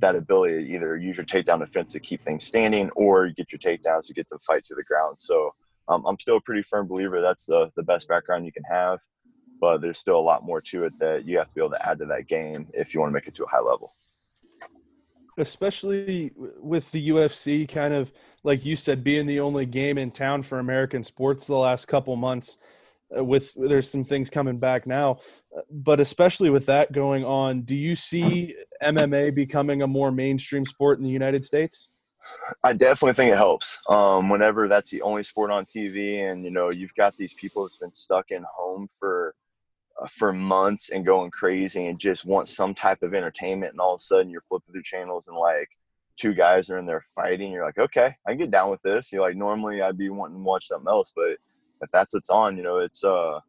that 0.00 0.14
ability 0.14 0.64
to 0.64 0.74
either 0.74 0.96
use 0.96 1.16
your 1.16 1.26
takedown 1.26 1.58
defense 1.58 1.92
to 1.92 2.00
keep 2.00 2.20
things 2.20 2.44
standing, 2.44 2.90
or 2.90 3.28
get 3.30 3.50
your 3.50 3.58
takedowns 3.58 4.06
to 4.06 4.14
get 4.14 4.28
the 4.28 4.38
fight 4.46 4.64
to 4.66 4.74
the 4.74 4.84
ground. 4.84 5.18
So 5.18 5.52
um, 5.88 6.04
I'm 6.06 6.18
still 6.20 6.36
a 6.36 6.40
pretty 6.40 6.62
firm 6.62 6.86
believer 6.86 7.20
that's 7.20 7.46
the 7.46 7.70
the 7.74 7.82
best 7.82 8.06
background 8.06 8.46
you 8.46 8.52
can 8.52 8.64
have 8.70 9.00
but 9.60 9.80
there's 9.80 9.98
still 9.98 10.18
a 10.18 10.20
lot 10.20 10.44
more 10.44 10.60
to 10.60 10.84
it 10.84 10.98
that 10.98 11.24
you 11.24 11.38
have 11.38 11.48
to 11.48 11.54
be 11.54 11.60
able 11.60 11.70
to 11.70 11.88
add 11.88 11.98
to 11.98 12.06
that 12.06 12.28
game 12.28 12.68
if 12.74 12.92
you 12.92 13.00
want 13.00 13.10
to 13.10 13.14
make 13.14 13.26
it 13.26 13.34
to 13.34 13.44
a 13.44 13.48
high 13.48 13.60
level. 13.60 13.94
Especially 15.38 16.32
with 16.36 16.90
the 16.92 17.10
UFC, 17.10 17.68
kind 17.68 17.92
of 17.92 18.10
like 18.42 18.64
you 18.64 18.76
said, 18.76 19.02
being 19.02 19.26
the 19.26 19.40
only 19.40 19.66
game 19.66 19.98
in 19.98 20.10
town 20.10 20.42
for 20.42 20.60
American 20.60 21.02
sports 21.02 21.46
the 21.46 21.56
last 21.56 21.86
couple 21.88 22.14
months. 22.16 22.56
Uh, 23.16 23.22
with 23.22 23.52
there's 23.54 23.88
some 23.88 24.02
things 24.02 24.28
coming 24.28 24.58
back 24.58 24.84
now, 24.84 25.18
uh, 25.56 25.60
but 25.70 26.00
especially 26.00 26.50
with 26.50 26.66
that 26.66 26.90
going 26.90 27.24
on, 27.24 27.62
do 27.62 27.76
you 27.76 27.94
see 27.94 28.54
MMA 28.82 29.32
becoming 29.32 29.82
a 29.82 29.86
more 29.86 30.10
mainstream 30.10 30.64
sport 30.64 30.98
in 30.98 31.04
the 31.04 31.10
United 31.10 31.44
States? 31.44 31.90
I 32.64 32.72
definitely 32.72 33.12
think 33.12 33.32
it 33.32 33.36
helps. 33.36 33.78
Um, 33.88 34.28
whenever 34.28 34.66
that's 34.66 34.90
the 34.90 35.02
only 35.02 35.22
sport 35.22 35.52
on 35.52 35.66
TV, 35.66 36.18
and 36.28 36.44
you 36.44 36.50
know 36.50 36.72
you've 36.72 36.94
got 36.94 37.16
these 37.16 37.32
people 37.32 37.62
that's 37.62 37.78
been 37.78 37.92
stuck 37.92 38.30
in 38.30 38.44
home 38.56 38.88
for 38.98 39.34
for 40.10 40.32
months 40.32 40.90
and 40.90 41.06
going 41.06 41.30
crazy 41.30 41.86
and 41.86 41.98
just 41.98 42.24
want 42.24 42.48
some 42.48 42.74
type 42.74 43.02
of 43.02 43.14
entertainment 43.14 43.72
and 43.72 43.80
all 43.80 43.94
of 43.94 43.98
a 43.98 44.04
sudden 44.04 44.30
you're 44.30 44.42
flipping 44.42 44.72
through 44.72 44.82
channels 44.82 45.28
and 45.28 45.36
like 45.36 45.68
two 46.18 46.34
guys 46.34 46.68
are 46.70 46.78
in 46.78 46.86
there 46.86 47.02
fighting 47.14 47.52
you're 47.52 47.64
like 47.64 47.78
okay 47.78 48.14
i 48.26 48.30
can 48.30 48.38
get 48.38 48.50
down 48.50 48.70
with 48.70 48.82
this. 48.82 49.12
You're 49.12 49.22
like 49.22 49.36
normally 49.36 49.80
i'd 49.80 49.98
be 49.98 50.10
wanting 50.10 50.36
to 50.36 50.42
watch 50.42 50.68
something 50.68 50.88
else 50.88 51.12
but 51.14 51.38
if 51.82 51.90
that's 51.92 52.14
what's 52.14 52.30
on 52.30 52.56
you 52.56 52.62
know 52.62 52.78
it's 52.78 53.04
uh 53.04 53.40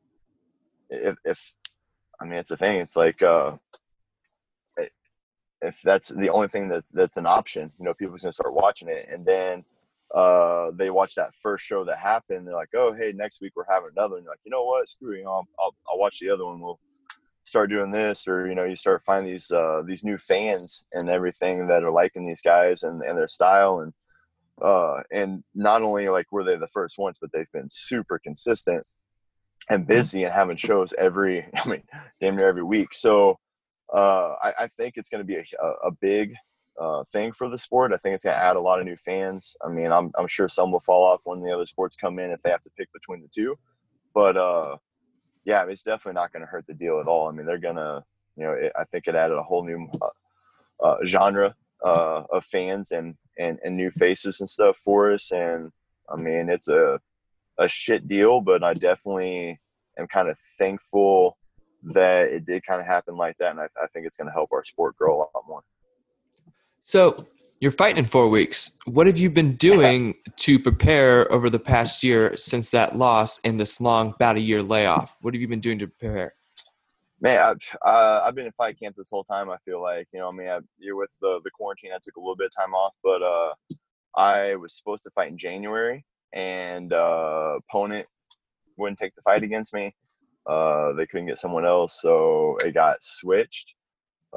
if 0.90 1.16
if 1.26 1.54
i 2.22 2.26
mean 2.26 2.40
it's 2.40 2.52
a 2.52 2.58
thing 2.58 2.80
it's 2.80 2.96
like 2.96 3.22
uh 3.22 3.58
if 5.62 5.80
that's 5.84 6.10
the 6.10 6.30
only 6.30 6.48
thing 6.48 6.70
that 6.70 6.84
that's 6.94 7.18
an 7.18 7.26
option 7.26 7.72
you 7.80 7.86
know 7.86 7.94
people's 7.94 8.22
gonna 8.22 8.34
start 8.34 8.54
watching 8.54 8.90
it 8.90 9.08
and 9.12 9.26
then 9.26 9.64
uh, 10.13 10.72
they 10.74 10.89
watch 10.89 11.15
that 11.15 11.34
first 11.41 11.65
show 11.65 11.84
that 11.86 11.98
happened. 11.98 12.48
They're 12.48 12.56
like, 12.56 12.74
oh, 12.76 12.93
hey, 12.93 13.12
next 13.13 13.41
week 13.41 13.54
we're 13.56 13.65
having 13.70 13.89
another. 13.96 14.15
And 14.15 14.24
you're 14.24 14.32
like, 14.32 14.39
you 14.46 14.52
know 14.52 14.63
what? 14.63 14.88
Screw 14.88 15.15
you. 15.17 15.28
I'll, 15.28 15.48
I'll, 15.60 15.76
I'll 15.89 16.00
watch 16.00 16.20
the 16.20 16.30
other 16.30 16.46
one. 16.46 16.62
We'll 16.62 16.80
start 17.43 17.70
doing 17.70 17.91
this. 17.91 18.28
Or, 18.28 18.48
you 18.48 18.56
know, 18.56 18.63
you 18.63 18.76
start 18.76 19.04
finding 19.06 19.34
these, 19.34 19.52
uh, 19.52 19.84
these 19.86 20.04
new 20.04 20.17
fans 20.17 20.86
and 20.93 21.10
everything 21.10 21.67
that 21.67 21.84
are 21.84 21.91
liking 21.91 22.26
these 22.26 22.41
guys 22.41 22.84
and, 22.84 23.02
and 23.02 23.17
their 23.17 23.28
style. 23.28 23.80
And, 23.80 23.93
uh, 24.62 25.02
and 25.12 25.43
not 25.54 25.82
only 25.82 26.08
like 26.08 26.32
were 26.32 26.43
they 26.43 26.56
the 26.56 26.70
first 26.74 26.98
ones, 26.98 27.17
but 27.20 27.32
they've 27.34 27.52
been 27.54 27.70
super 27.70 28.20
consistent 28.20 28.84
and 29.70 29.82
mm-hmm. 29.82 29.91
busy 29.91 30.24
and 30.24 30.34
having 30.34 30.58
shows 30.58 30.93
every, 30.98 31.46
I 31.56 31.67
mean, 31.67 31.84
damn 32.22 32.38
near 32.38 32.48
every 32.48 32.63
week. 32.63 32.93
So, 32.93 33.38
uh, 33.93 34.36
I, 34.41 34.54
I 34.60 34.67
think 34.67 34.96
it's 34.98 35.10
going 35.10 35.26
to 35.26 35.28
be 35.28 35.38
a, 35.38 35.65
a 35.86 35.91
big 35.91 36.34
uh, 36.80 37.04
thing 37.06 37.32
for 37.32 37.50
the 37.50 37.58
sport. 37.58 37.92
I 37.94 37.98
think 37.98 38.16
it's 38.16 38.24
going 38.24 38.36
to 38.36 38.42
add 38.42 38.56
a 38.56 38.62
lot 38.62 38.80
of 38.80 38.86
new 38.86 38.98
fans. 38.98 39.56
I 39.66 39.70
mean, 39.70 39.92
I'm, 39.92 40.12
I'm 40.18 40.28
sure 40.28 40.48
some 40.48 40.72
will 40.72 40.80
fall 40.80 41.04
off 41.04 41.22
when 41.26 41.42
the 41.42 41.52
other 41.52 41.66
sports 41.66 41.96
come 41.96 42.20
in 42.20 42.32
if 42.32 42.42
they 42.42 42.50
have 42.50 42.63
to 42.63 42.70
pick 42.78 42.92
between 42.94 43.22
the 43.22 43.28
two. 43.28 43.58
But 44.13 44.38
uh, 44.38 44.78
yeah, 45.44 45.66
it's 45.68 45.84
definitely 45.84 46.20
not 46.20 46.32
going 46.32 46.42
to 46.42 46.52
hurt 46.52 46.68
the 46.68 46.74
deal 46.74 47.00
at 47.00 47.08
all. 47.08 47.28
I 47.28 47.32
mean, 47.32 47.46
they're 47.46 47.58
going 47.58 47.78
to, 47.78 48.04
you 48.36 48.44
know, 48.44 48.52
it, 48.52 48.72
I 48.78 48.84
think 48.84 49.08
it 49.08 49.16
added 49.16 49.38
a 49.38 49.44
whole 49.44 49.63
new 49.63 49.88
uh, 50.02 50.86
uh, 50.86 50.98
genre 51.06 51.56
uh, 51.84 52.24
of 52.32 52.46
fans 52.46 52.92
and, 52.92 53.16
and, 53.40 53.60
and 53.63 53.76
new 53.76 53.92
faces 53.92 54.40
and 54.40 54.50
stuff 54.50 54.78
for 54.78 55.13
us. 55.13 55.32
And 55.32 55.72
I 56.10 56.16
mean, 56.16 56.50
it's 56.50 56.68
a, 56.68 57.00
a 57.58 57.68
shit 57.68 58.08
deal, 58.08 58.42
but 58.42 58.63
I 58.63 58.74
definitely 58.74 59.60
am 59.98 60.08
kind 60.08 60.30
of 60.30 60.38
thankful 60.58 61.38
that 61.84 62.28
it 62.30 62.46
did 62.46 62.66
kind 62.66 62.82
of 62.82 62.88
happen 62.88 63.16
like 63.18 63.38
that. 63.38 63.52
And 63.52 63.60
I, 63.60 63.70
I 63.82 63.88
think 63.94 64.06
it's 64.06 64.18
going 64.18 64.28
to 64.28 64.34
help 64.34 64.52
our 64.52 64.63
sport 64.63 64.96
grow 64.96 65.16
a 65.16 65.20
lot 65.20 65.44
more. 65.48 65.63
So 66.88 67.28
You're 67.60 67.71
fighting 67.71 67.97
in 67.97 68.06
four 68.06 68.30
weeks. 68.30 68.78
What 68.86 69.08
have 69.08 69.17
you 69.17 69.30
been 69.30 69.58
doing 69.58 70.15
to 70.38 70.58
prepare 70.58 71.30
over 71.34 71.50
the 71.50 71.60
past 71.60 72.02
year 72.02 72.38
since 72.38 72.71
that 72.71 72.95
loss 72.95 73.41
and 73.43 73.60
this 73.60 73.82
long, 73.82 74.13
about 74.13 74.38
a 74.38 74.39
year 74.39 74.63
layoff? 74.63 75.17
What 75.21 75.34
have 75.34 75.41
you 75.41 75.50
been 75.50 75.60
doing 75.60 75.80
to 75.80 75.88
prepare? 75.88 76.34
Man, 77.19 77.39
I've, 77.39 77.78
uh, 77.86 78.21
I've 78.23 78.36
been 78.36 78.45
in 78.45 78.54
fight 78.54 78.80
camp 78.80 78.95
this 78.95 79.10
whole 79.10 79.26
time. 79.26 79.50
I 79.50 79.58
feel 79.65 79.82
like 79.82 80.08
you 80.13 80.19
know, 80.19 80.30
I 80.30 80.32
mean, 80.32 80.47
I, 80.47 80.60
you're 80.78 80.95
with 80.95 81.10
the 81.19 81.41
the 81.43 81.50
quarantine. 81.50 81.91
I 81.93 81.97
took 82.02 82.15
a 82.15 82.19
little 82.21 82.38
bit 82.38 82.45
of 82.45 82.56
time 82.56 82.73
off, 82.73 82.95
but 83.04 83.21
uh, 83.21 83.54
I 84.15 84.56
was 84.56 84.78
supposed 84.78 85.04
to 85.04 85.12
fight 85.12 85.30
in 85.30 85.38
January, 85.38 86.06
and 86.32 86.93
uh, 86.93 87.58
opponent 87.58 88.08
wouldn't 88.78 89.00
take 89.00 89.15
the 89.15 89.23
fight 89.23 89.43
against 89.43 89.73
me. 89.73 89.93
Uh, 90.45 90.93
they 90.93 91.06
couldn't 91.06 91.26
get 91.26 91.39
someone 91.39 91.65
else, 91.65 92.00
so 92.02 92.56
it 92.63 92.76
got 92.76 92.97
switched. 93.02 93.73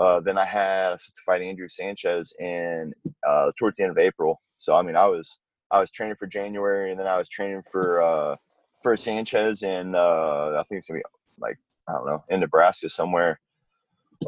Uh, 0.00 0.18
then 0.18 0.38
I 0.38 0.46
had 0.46 0.92
to 0.92 1.12
fight 1.26 1.42
Andrew 1.42 1.68
Sanchez 1.68 2.32
in 2.40 2.94
uh, 3.28 3.52
towards 3.58 3.76
the 3.76 3.84
end 3.84 3.90
of 3.90 3.98
April. 3.98 4.40
So 4.56 4.74
I 4.74 4.80
mean, 4.80 4.96
I 4.96 5.06
was 5.06 5.38
I 5.70 5.78
was 5.78 5.90
training 5.90 6.16
for 6.16 6.26
January, 6.26 6.90
and 6.90 6.98
then 6.98 7.06
I 7.06 7.18
was 7.18 7.28
training 7.28 7.62
for 7.70 8.00
uh, 8.00 8.36
for 8.82 8.96
Sanchez, 8.96 9.62
and 9.62 9.94
uh, 9.94 10.56
I 10.58 10.64
think 10.66 10.78
it's 10.78 10.88
gonna 10.88 11.00
be 11.00 11.04
like 11.38 11.58
I 11.86 11.92
don't 11.92 12.06
know 12.06 12.24
in 12.30 12.40
Nebraska 12.40 12.88
somewhere. 12.88 13.40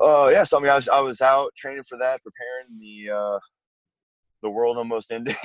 Uh, 0.00 0.28
yeah, 0.30 0.44
so 0.44 0.58
I 0.58 0.61
mean, 0.61 0.70
I 0.70 0.76
was 0.76 0.88
I 0.90 1.00
was 1.00 1.22
out 1.22 1.54
training 1.56 1.85
for 1.88 1.96
that, 1.96 2.20
preparing 2.22 2.78
the 2.78 3.40
the 4.42 4.50
world 4.50 4.76
almost 4.76 5.11
ended. 5.12 5.37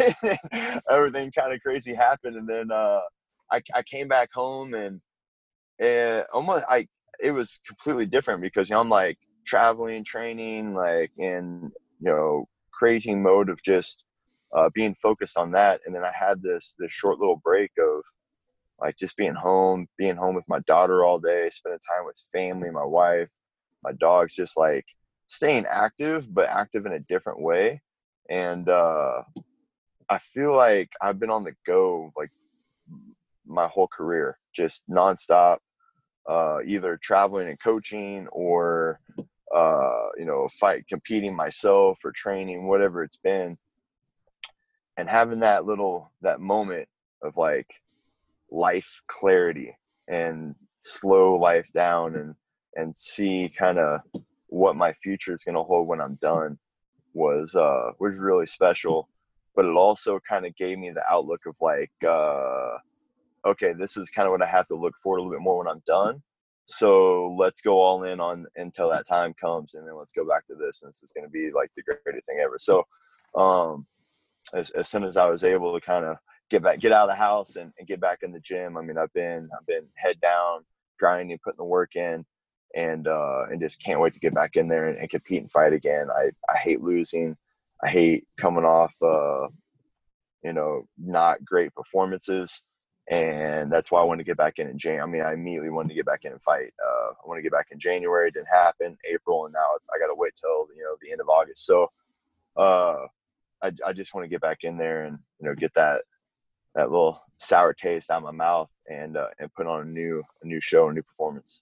Everything 0.90 1.32
kind 1.32 1.54
of 1.54 1.62
crazy 1.62 1.94
happened, 1.94 2.36
and 2.36 2.50
then 2.50 2.70
I 2.70 3.62
I 3.74 3.82
came 3.82 4.10
back 4.10 4.34
home 4.34 4.74
and 4.74 5.00
and 5.80 6.26
almost 6.34 6.66
I 6.68 6.90
it 7.22 7.32
was 7.32 7.62
completely 7.66 8.06
different 8.06 8.42
because 8.42 8.70
you 8.70 8.76
know, 8.76 8.82
I'm 8.82 8.90
like 8.90 9.18
traveling, 9.48 10.04
training, 10.04 10.76
like 10.76 11.12
in 11.18 11.72
you 12.00 12.12
know 12.12 12.48
crazy 12.72 13.16
mode 13.16 13.50
of 13.50 13.62
just 13.64 14.04
uh, 14.54 14.70
being 14.74 14.96
focused 14.96 15.38
on 15.38 15.52
that. 15.52 15.82
And 15.86 15.96
then 15.96 16.04
I 16.04 16.12
had 16.18 16.42
this 16.44 16.76
this 16.78 16.92
short 16.92 17.20
little 17.20 17.42
break 17.44 17.72
of 17.80 18.04
like 18.80 18.98
just 18.98 19.18
being 19.18 19.34
home, 19.34 19.88
being 19.98 20.16
home 20.16 20.36
with 20.36 20.48
my 20.48 20.60
daughter 20.68 21.04
all 21.04 21.20
day, 21.20 21.50
spending 21.52 21.80
time 21.80 22.06
with 22.06 22.16
family, 22.32 22.70
my 22.70 22.86
wife, 22.86 23.32
my 23.84 23.92
dogs, 23.94 24.36
just 24.36 24.56
like 24.56 24.86
staying 25.28 25.66
active, 25.66 26.32
but 26.34 26.48
active 26.48 26.86
in 26.86 26.94
a 26.94 27.00
different 27.00 27.42
way. 27.42 27.82
And 28.30 28.70
uh, 28.70 29.24
I 30.10 30.20
feel 30.20 30.56
like 30.56 30.90
I've 31.02 31.20
been 31.20 31.32
on 31.32 31.44
the 31.44 31.54
go 31.66 32.12
like 32.16 32.30
my 33.46 33.68
whole 33.68 33.88
career, 33.88 34.38
just 34.56 34.84
nonstop, 34.90 35.58
uh, 36.30 36.60
either 36.66 37.00
traveling 37.02 37.48
and 37.48 37.60
coaching 37.60 38.28
or 38.32 39.00
uh, 39.56 40.10
you 40.18 40.26
know, 40.26 40.48
fight, 40.60 40.88
competing 40.88 41.36
myself 41.36 42.00
or 42.04 42.12
training, 42.12 42.68
whatever 42.68 43.04
it's 43.04 43.18
been, 43.18 43.58
and 44.98 45.10
having 45.10 45.40
that 45.40 45.66
little 45.66 46.12
that 46.22 46.40
moment 46.40 46.88
of 47.22 47.38
like 47.38 47.68
life 48.52 49.02
clarity 49.08 49.76
and 50.08 50.56
slow 50.78 51.36
life 51.36 51.72
down 51.74 52.16
and 52.16 52.36
and 52.76 52.96
see 52.96 53.52
kind 53.58 53.80
of 53.80 54.02
what 54.48 54.76
my 54.76 54.94
future 54.94 55.34
is 55.34 55.44
going 55.44 55.56
to 55.56 55.64
hold 55.64 55.88
when 55.88 56.02
I'm 56.02 56.16
done 56.16 56.58
was 57.14 57.56
uh 57.56 57.92
was 58.00 58.18
really 58.18 58.46
special. 58.46 59.10
But 59.56 59.66
it 59.66 59.76
also 59.76 60.20
kind 60.28 60.46
of 60.46 60.56
gave 60.56 60.78
me 60.78 60.92
the 60.92 61.04
outlook 61.10 61.42
of 61.48 61.56
like 61.62 61.92
uh 62.06 62.78
okay 63.46 63.74
this 63.74 63.98
is 63.98 64.10
kind 64.10 64.28
of 64.28 64.32
what 64.32 64.42
I 64.44 64.48
have 64.48 64.68
to 64.68 64.76
look 64.76 64.94
for 65.02 65.16
a 65.16 65.22
little 65.22 65.32
bit 65.32 65.42
more 65.42 65.60
when 65.60 65.68
I'm 65.68 65.84
done 65.86 66.22
so 66.68 67.36
let's 67.40 67.62
go 67.62 67.82
all 67.82 68.04
in 68.04 68.20
on 68.20 68.46
until 68.56 68.90
that 68.90 69.08
time 69.08 69.34
comes 69.40 69.74
and 69.74 69.88
then 69.88 69.98
let's 69.98 70.12
go 70.12 70.26
back 70.26 70.46
to 70.48 70.56
this 70.56 70.82
and 70.82 70.90
this 70.90 71.02
is 71.02 71.14
going 71.14 71.26
to 71.26 71.32
be 71.32 71.50
like 71.54 71.72
the 71.76 71.84
greatest 71.84 72.26
thing 72.26 72.40
ever. 72.44 72.58
So 72.60 72.84
um 73.36 73.86
as, 74.54 74.70
as 74.72 74.88
soon 74.88 75.04
as 75.04 75.18
i 75.18 75.30
was 75.30 75.44
able 75.44 75.78
to 75.78 75.86
kind 75.86 76.06
of 76.06 76.16
get 76.50 76.64
back 76.64 76.80
get 76.80 76.94
out 76.94 77.10
of 77.10 77.14
the 77.14 77.22
house 77.22 77.58
and, 77.58 77.74
and 77.78 77.88
get 77.90 78.00
back 78.00 78.20
in 78.24 78.32
the 78.32 78.40
gym 78.40 78.78
i 78.78 78.82
mean 78.82 78.98
i've 78.98 79.12
been 79.12 79.50
i've 79.54 79.66
been 79.68 79.86
head 79.96 80.18
down 80.22 80.64
grinding 80.98 81.38
putting 81.44 81.58
the 81.58 81.66
work 81.66 81.98
in 81.98 82.26
and 82.76 83.08
uh 83.08 83.44
and 83.50 83.62
just 83.62 83.82
can't 83.84 84.00
wait 84.00 84.14
to 84.14 84.20
get 84.20 84.34
back 84.34 84.56
in 84.56 84.68
there 84.68 84.88
and, 84.88 84.98
and 84.98 85.10
compete 85.10 85.42
and 85.42 85.52
fight 85.52 85.74
again. 85.74 86.08
I 86.10 86.32
i 86.50 86.58
hate 86.58 86.82
losing. 86.82 87.36
I 87.84 87.90
hate 87.90 88.26
coming 88.38 88.66
off 88.66 88.94
uh 89.02 89.48
you 90.44 90.54
know 90.54 90.88
not 90.98 91.44
great 91.46 91.74
performances 91.74 92.62
and 93.10 93.72
that's 93.72 93.90
why 93.90 94.02
I 94.02 94.04
wanted 94.04 94.24
to 94.24 94.30
get 94.30 94.38
back 94.38 94.60
in 94.60 94.68
in 94.68 94.78
January. 94.78 95.02
I 95.02 95.12
mean, 95.12 95.22
I 95.22 95.34
immediately 95.34 95.70
wanted 95.70 95.90
to 95.90 95.96
get 95.96 96.06
back 96.06 96.26
in 96.26 96.34
and 96.34 96.42
fight. 96.42 96.74
Uh, 96.86 97.12
I 97.12 97.28
want 97.28 97.38
to 97.38 97.42
get 97.42 97.54
back 97.54 97.68
in 97.72 97.80
January. 97.80 98.28
It 98.28 98.34
didn't 98.34 98.48
happen. 98.48 98.98
April, 99.10 99.46
and 99.46 99.54
now 99.54 99.70
it's 99.76 99.88
I 99.94 100.00
got 100.00 100.08
to 100.08 100.16
wait 100.16 100.34
till 100.36 100.68
you 100.76 100.84
know 100.84 100.96
the 101.02 101.12
end 101.12 101.22
of 101.22 101.30
August. 101.30 101.66
So, 101.66 101.90
uh, 102.58 103.06
I 103.64 103.72
I 103.86 103.94
just 103.94 104.14
want 104.14 104.26
to 104.26 104.30
get 104.30 104.42
back 104.42 104.60
in 104.64 104.78
there 104.78 105.06
and 105.06 105.20
you 105.40 105.48
know 105.48 105.56
get 105.56 105.74
that 105.76 106.02
that 106.76 106.92
little 106.92 107.22
sour 107.38 107.74
taste 107.74 108.12
out 108.12 108.18
of 108.18 108.24
my 108.24 108.32
mouth 108.32 108.70
and 108.90 109.16
uh, 109.16 109.28
and 109.40 109.54
put 109.54 109.68
on 109.68 109.82
a 109.82 109.86
new 109.86 110.22
a 110.44 110.48
new 110.48 110.60
show, 110.60 110.90
a 110.90 110.94
new 110.94 111.04
performance. 111.04 111.62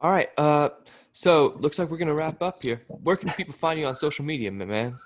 All 0.00 0.10
right. 0.12 0.28
Uh, 0.36 0.68
so 1.12 1.56
looks 1.58 1.78
like 1.78 1.90
we're 1.90 1.96
gonna 1.96 2.14
wrap 2.14 2.40
up 2.40 2.54
here. 2.62 2.82
Where 2.86 3.16
can 3.16 3.30
people 3.30 3.54
find 3.54 3.80
you 3.80 3.86
on 3.86 3.94
social 3.96 4.24
media, 4.24 4.52
man? 4.52 4.98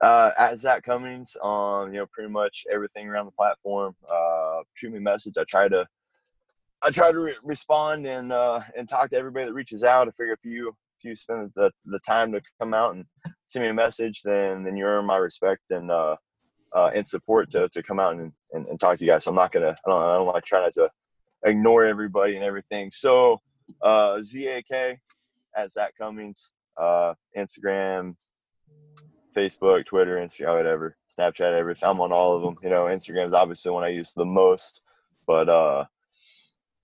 Uh, 0.00 0.30
at 0.38 0.58
Zak 0.58 0.84
Cummings 0.84 1.36
on 1.42 1.92
you 1.92 1.98
know 1.98 2.06
pretty 2.12 2.30
much 2.30 2.64
everything 2.72 3.08
around 3.08 3.26
the 3.26 3.32
platform. 3.32 3.96
Uh, 4.08 4.60
shoot 4.74 4.92
me 4.92 4.98
a 4.98 5.00
message. 5.00 5.34
I 5.36 5.44
try 5.48 5.68
to 5.68 5.86
I 6.82 6.90
try 6.90 7.10
to 7.10 7.18
re- 7.18 7.36
respond 7.42 8.06
and 8.06 8.32
uh, 8.32 8.60
and 8.76 8.88
talk 8.88 9.10
to 9.10 9.16
everybody 9.16 9.46
that 9.46 9.54
reaches 9.54 9.82
out. 9.82 10.08
I 10.08 10.12
figure 10.12 10.34
if 10.34 10.44
you 10.44 10.68
if 10.68 11.04
you 11.04 11.16
spend 11.16 11.50
the, 11.54 11.70
the 11.84 11.98
time 12.00 12.32
to 12.32 12.40
come 12.60 12.74
out 12.74 12.94
and 12.94 13.04
send 13.46 13.64
me 13.64 13.70
a 13.70 13.74
message, 13.74 14.22
then 14.22 14.62
then 14.62 14.76
you 14.76 14.84
earn 14.84 15.04
my 15.04 15.16
respect 15.16 15.62
and 15.70 15.90
uh, 15.90 16.16
uh, 16.74 16.90
and 16.94 17.06
support 17.06 17.50
to, 17.50 17.68
to 17.70 17.82
come 17.82 17.98
out 17.98 18.14
and, 18.14 18.32
and, 18.52 18.66
and 18.66 18.78
talk 18.78 18.98
to 18.98 19.04
you 19.04 19.10
guys. 19.10 19.24
So 19.24 19.30
I'm 19.30 19.36
not 19.36 19.52
gonna 19.52 19.76
I 19.86 19.90
don't 19.90 20.02
I 20.02 20.32
don't 20.32 20.44
try 20.44 20.60
not 20.60 20.74
to 20.74 20.90
ignore 21.44 21.84
everybody 21.84 22.36
and 22.36 22.44
everything. 22.44 22.90
So 22.92 23.40
uh, 23.82 24.20
ZAK 24.22 24.98
at 25.56 25.72
Zak 25.72 25.94
Cummings, 25.98 26.52
uh, 26.76 27.14
Instagram, 27.36 28.14
Facebook, 29.38 29.86
Twitter, 29.86 30.16
Instagram, 30.16 30.56
whatever, 30.56 30.96
Snapchat, 31.16 31.56
everything. 31.56 31.88
I'm 31.88 32.00
on 32.00 32.12
all 32.12 32.34
of 32.34 32.42
them. 32.42 32.56
You 32.62 32.70
know, 32.70 32.84
Instagram 32.84 33.28
is 33.28 33.34
obviously 33.34 33.70
one 33.70 33.84
I 33.84 33.88
use 33.88 34.12
the 34.12 34.24
most, 34.24 34.80
but 35.26 35.48
uh, 35.48 35.84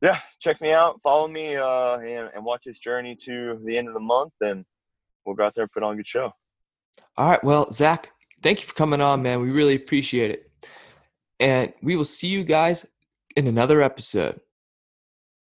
yeah, 0.00 0.20
check 0.40 0.60
me 0.60 0.70
out, 0.70 1.00
follow 1.02 1.26
me, 1.26 1.56
uh, 1.56 1.98
and, 1.98 2.30
and 2.34 2.44
watch 2.44 2.62
this 2.64 2.78
journey 2.78 3.16
to 3.24 3.60
the 3.64 3.76
end 3.76 3.88
of 3.88 3.94
the 3.94 4.00
month, 4.00 4.32
and 4.40 4.64
we'll 5.24 5.34
go 5.34 5.44
out 5.44 5.54
there 5.54 5.64
and 5.64 5.72
put 5.72 5.82
on 5.82 5.94
a 5.94 5.96
good 5.96 6.06
show. 6.06 6.32
All 7.16 7.28
right. 7.28 7.42
Well, 7.42 7.72
Zak, 7.72 8.10
thank 8.42 8.60
you 8.60 8.66
for 8.66 8.74
coming 8.74 9.00
on, 9.00 9.22
man. 9.22 9.40
We 9.40 9.50
really 9.50 9.74
appreciate 9.74 10.30
it. 10.30 10.50
And 11.40 11.72
we 11.82 11.96
will 11.96 12.04
see 12.04 12.28
you 12.28 12.44
guys 12.44 12.86
in 13.36 13.48
another 13.48 13.82
episode. 13.82 14.40